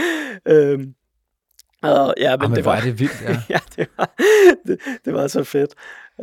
[0.46, 0.80] øh,
[1.84, 3.42] og, ja, men Jamen, det var, er det vildt, ja.
[3.50, 4.12] ja, det var,
[4.68, 5.74] det, det var så fedt.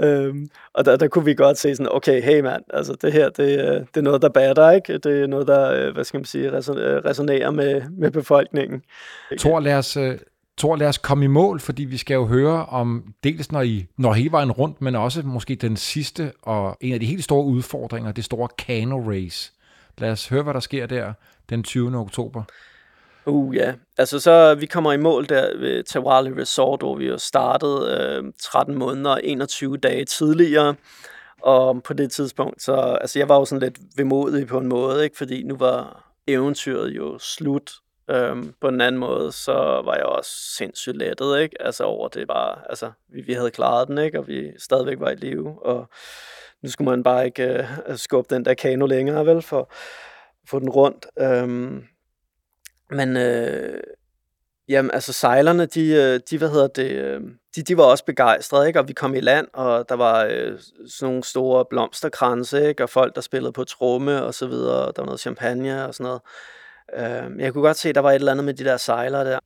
[0.02, 3.28] Øhm, og der, der kunne vi godt se sådan, okay, hey mand, altså det her,
[3.28, 4.98] det, øh, det er noget, der batter, ikke?
[4.98, 8.82] Det er noget, der, øh, hvad skal man sige, øh, resonerer med, med befolkningen.
[9.38, 9.96] Thor, lad os,
[10.58, 13.86] Tor, lad os komme i mål, fordi vi skal jo høre om, dels når I
[13.96, 17.44] når hele vejen rundt, men også måske den sidste og en af de helt store
[17.44, 19.52] udfordringer, det store Kano Race.
[19.98, 21.12] Lad os høre, hvad der sker der
[21.48, 21.98] den 20.
[21.98, 22.42] oktober.
[23.26, 23.74] Uh, ja.
[23.98, 28.32] Altså, så vi kommer i mål der ved Tawali Resort, hvor vi jo startede øh,
[28.42, 30.74] 13 måneder og 21 dage tidligere.
[31.42, 35.04] Og på det tidspunkt, så, altså jeg var jo sådan lidt vemodig på en måde,
[35.04, 35.16] ikke?
[35.16, 37.72] fordi nu var eventyret jo slut.
[38.10, 39.52] Øhm, på en anden måde, så
[39.84, 41.62] var jeg også sindssygt lettet, ikke?
[41.62, 44.18] Altså over det bare, altså vi, vi havde klaret den, ikke?
[44.18, 45.88] Og vi stadigvæk var i live, og
[46.62, 49.66] nu skulle man bare ikke øh, skubbe den der kano længere, vel, for at
[50.48, 51.06] få den rundt.
[51.18, 51.84] Øhm,
[52.90, 53.80] men øh,
[54.68, 57.20] jamen, altså sejlerne, de, øh, de, hvad hedder det, øh,
[57.56, 58.80] de, de var også begejstrede, ikke?
[58.80, 62.82] Og vi kom i land, og der var øh, sådan nogle store blomsterkranse, ikke?
[62.82, 65.94] Og folk, der spillede på tromme og så videre, og der var noget champagne og
[65.94, 66.20] sådan noget.
[66.94, 69.24] Øh, jeg kunne godt se, at der var et eller andet med de der sejlere
[69.24, 69.38] der.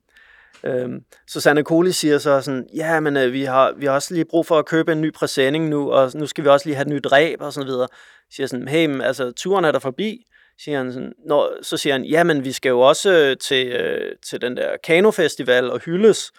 [0.64, 4.14] Øhm, så Sanne Koli siger så sådan, ja, men øh, vi, har, vi har også
[4.14, 6.76] lige brug for at købe en ny præsending nu, og nu skal vi også lige
[6.76, 7.88] have et nyt ræb og sådan videre.
[8.30, 10.26] Siger sådan, hey, men, altså turen er der forbi,
[10.58, 13.66] siger han sådan, Nå, så siger han, ja, men vi skal jo også øh, til,
[13.66, 16.32] øh, til den der kanofestival og hyldes.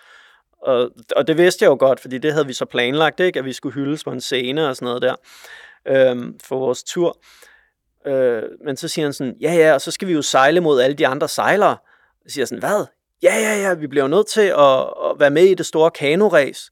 [0.62, 3.40] Og, og det vidste jeg jo godt, fordi det havde vi så planlagt, ikke?
[3.40, 5.16] at vi skulle hyldes på en scene og sådan noget der
[5.88, 7.18] øhm, for vores tur.
[8.08, 10.82] Øh, men så siger han sådan, ja ja, og så skal vi jo sejle mod
[10.82, 11.78] alle de andre sejlere.
[12.28, 12.86] Så siger jeg sådan, hvad?
[13.24, 15.92] Ja ja ja, vi bliver jo nødt til at, at være med i det store
[15.92, 16.72] kanoræs.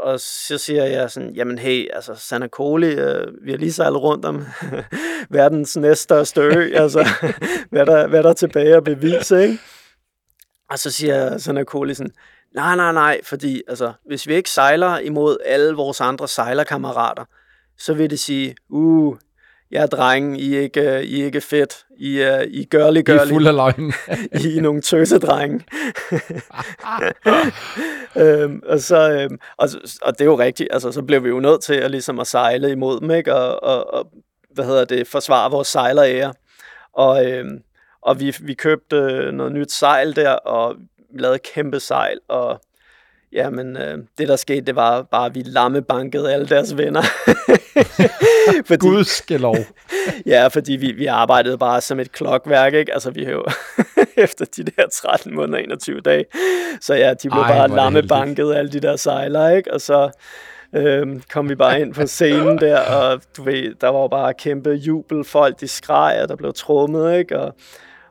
[0.00, 4.24] og så siger jeg sådan, jamen hey, altså Sanakoli, øh, vi har lige sejlet rundt
[4.24, 4.44] om
[5.30, 7.08] verdens næststørste ø, altså
[7.70, 9.58] hvad der, hvad der er tilbage at bevise, ikke?
[10.70, 12.12] Og så siger Sanakoli sådan,
[12.54, 17.24] nej, nej, nej, fordi altså, hvis vi ikke sejler imod alle vores andre sejlerkammerater,
[17.78, 19.16] så vil det sige, uh,
[19.74, 21.86] ja, drenge, I er ikke, I er ikke fedt.
[21.96, 23.92] I er, I gørlig, I er fuld af løgn.
[24.44, 25.64] I er nogle tøsedrenge.
[28.22, 29.68] øhm, og, så, øhm, og,
[30.02, 32.26] og det er jo rigtigt, altså så blev vi jo nødt til at, ligesom at
[32.26, 33.34] sejle imod dem, ikke?
[33.34, 34.10] Og, og, og
[34.50, 36.34] hvad hedder det, forsvare vores sejlerære.
[36.92, 37.58] Og, øhm,
[38.02, 40.76] og vi, vi købte øh, noget nyt sejl der, og
[41.18, 42.60] lavede kæmpe sejl, og
[43.34, 47.02] Jamen, øh, det der skete, det var bare, at vi lammebankede alle deres venner.
[48.66, 49.56] fordi, Gud skal lov.
[50.26, 52.92] ja, fordi vi, vi arbejdede bare som et klokværk, ikke?
[52.92, 53.44] Altså, vi jo
[54.16, 56.24] efter de der 13 måneder 21 dage.
[56.80, 59.74] Så ja, de blev Ej, bare lammebanket, alle de der sejler, ikke?
[59.74, 60.10] Og så
[60.74, 64.70] øh, kom vi bare ind på scenen der, og du ved, der var bare kæmpe
[64.70, 65.24] jubel.
[65.24, 67.38] Folk, de skreg, og der blev trummet, ikke?
[67.38, 67.54] Og,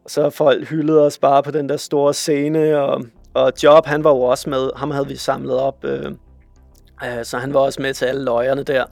[0.03, 4.03] og så folk hyldede os bare på den der store scene, og og Job, han
[4.03, 4.69] var jo også med.
[4.75, 6.05] Ham havde vi samlet op, øh,
[7.03, 8.85] øh, så han var også med til alle løjerne der.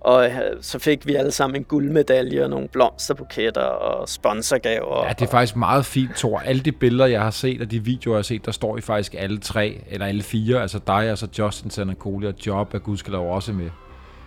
[0.00, 5.04] Og øh, så fik vi alle sammen en guldmedalje og nogle blomsterbuketter og sponsorgaver.
[5.04, 6.38] Ja, det er faktisk meget fint, Thor.
[6.38, 8.80] Alle de billeder, jeg har set, og de videoer, jeg har set, der står I
[8.80, 10.62] faktisk alle tre, eller alle fire.
[10.62, 13.70] Altså dig, altså Justin Sanakoli og Job er gudskelov også med.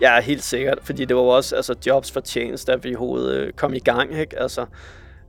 [0.01, 3.73] Ja, helt sikkert, fordi det var også altså, Jobs fortjeneste, at vi overhovedet øh, kom
[3.73, 4.19] i gang.
[4.19, 4.39] Ikke?
[4.39, 4.65] Altså,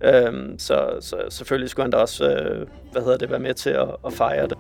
[0.05, 3.71] Øhm, så, så selvfølgelig skulle han da også, øh, hvad hedder det, være med til
[3.71, 4.59] at, at fejre det.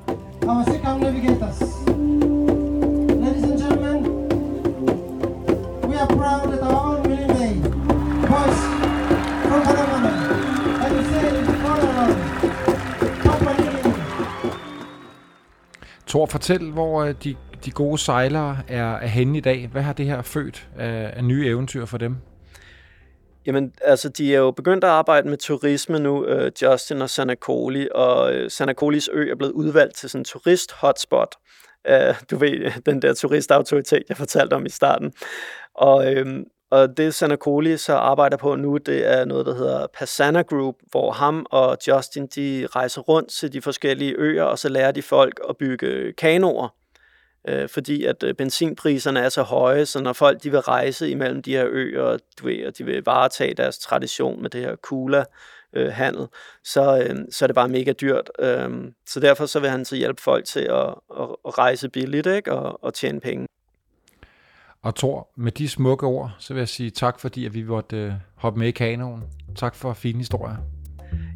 [3.23, 4.01] Ladies and gentlemen,
[5.89, 7.55] we are proud that our own William Day,
[8.31, 8.61] boys
[9.49, 10.13] from Panama,
[10.85, 11.31] and we say
[16.07, 19.69] Tor, fortæl, hvor øh, de, de gode sejlere er, er henne i dag.
[19.73, 22.17] Hvad har det her født af, af nye eventyr for dem?
[23.47, 27.89] Jamen, altså, de er jo begyndt at arbejde med turisme nu, øh, Justin og Sanakoli,
[27.95, 31.35] og øh, Sanakolis ø er blevet udvalgt til sådan en turist-hotspot.
[31.87, 35.13] Øh, du ved, den der turistautoritet, jeg fortalte om i starten.
[35.75, 36.27] Og, øh,
[36.71, 41.11] og det Sanakoli så arbejder på nu, det er noget, der hedder Passana Group, hvor
[41.13, 45.41] ham og Justin, de rejser rundt til de forskellige øer, og så lærer de folk
[45.49, 46.69] at bygge kanoer
[47.49, 51.43] øh, fordi at øh, benzinpriserne er så høje, så når folk de vil rejse imellem
[51.43, 55.25] de her øer, du ved, og de vil varetage deres tradition med det her kula,
[55.73, 56.27] øh, handel,
[56.65, 58.31] så, øh, så er det bare mega dyrt.
[58.39, 58.71] Øh,
[59.07, 62.53] så derfor så vil han så hjælpe folk til at, at, at rejse billigt ikke?
[62.53, 63.47] Og, og tjene penge.
[64.83, 67.97] Og Thor, med de smukke ord, så vil jeg sige tak, fordi at vi måtte
[67.97, 69.23] øh, hoppe med i kanoen.
[69.57, 70.57] Tak for fine historier.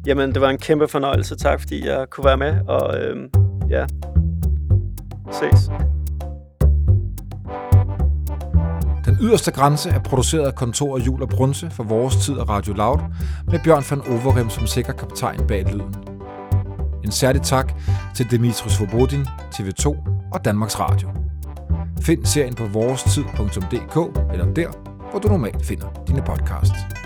[0.05, 1.35] Jamen, det var en kæmpe fornøjelse.
[1.35, 2.67] Tak, fordi jeg kunne være med.
[2.67, 3.29] Og øh,
[3.69, 3.85] ja,
[5.31, 5.71] ses.
[9.05, 12.73] Den yderste grænse er produceret af kontor Jul og Brunse for vores tid og Radio
[12.73, 12.99] Loud,
[13.51, 15.95] med Bjørn van Overhem som sikker kaptajn bag lyden.
[17.03, 17.73] En særlig tak
[18.15, 19.87] til Dimitris Svobodin, TV2
[20.33, 21.09] og Danmarks Radio.
[22.01, 24.69] Find serien på vorestid.dk eller der,
[25.11, 27.04] hvor du normalt finder dine podcasts.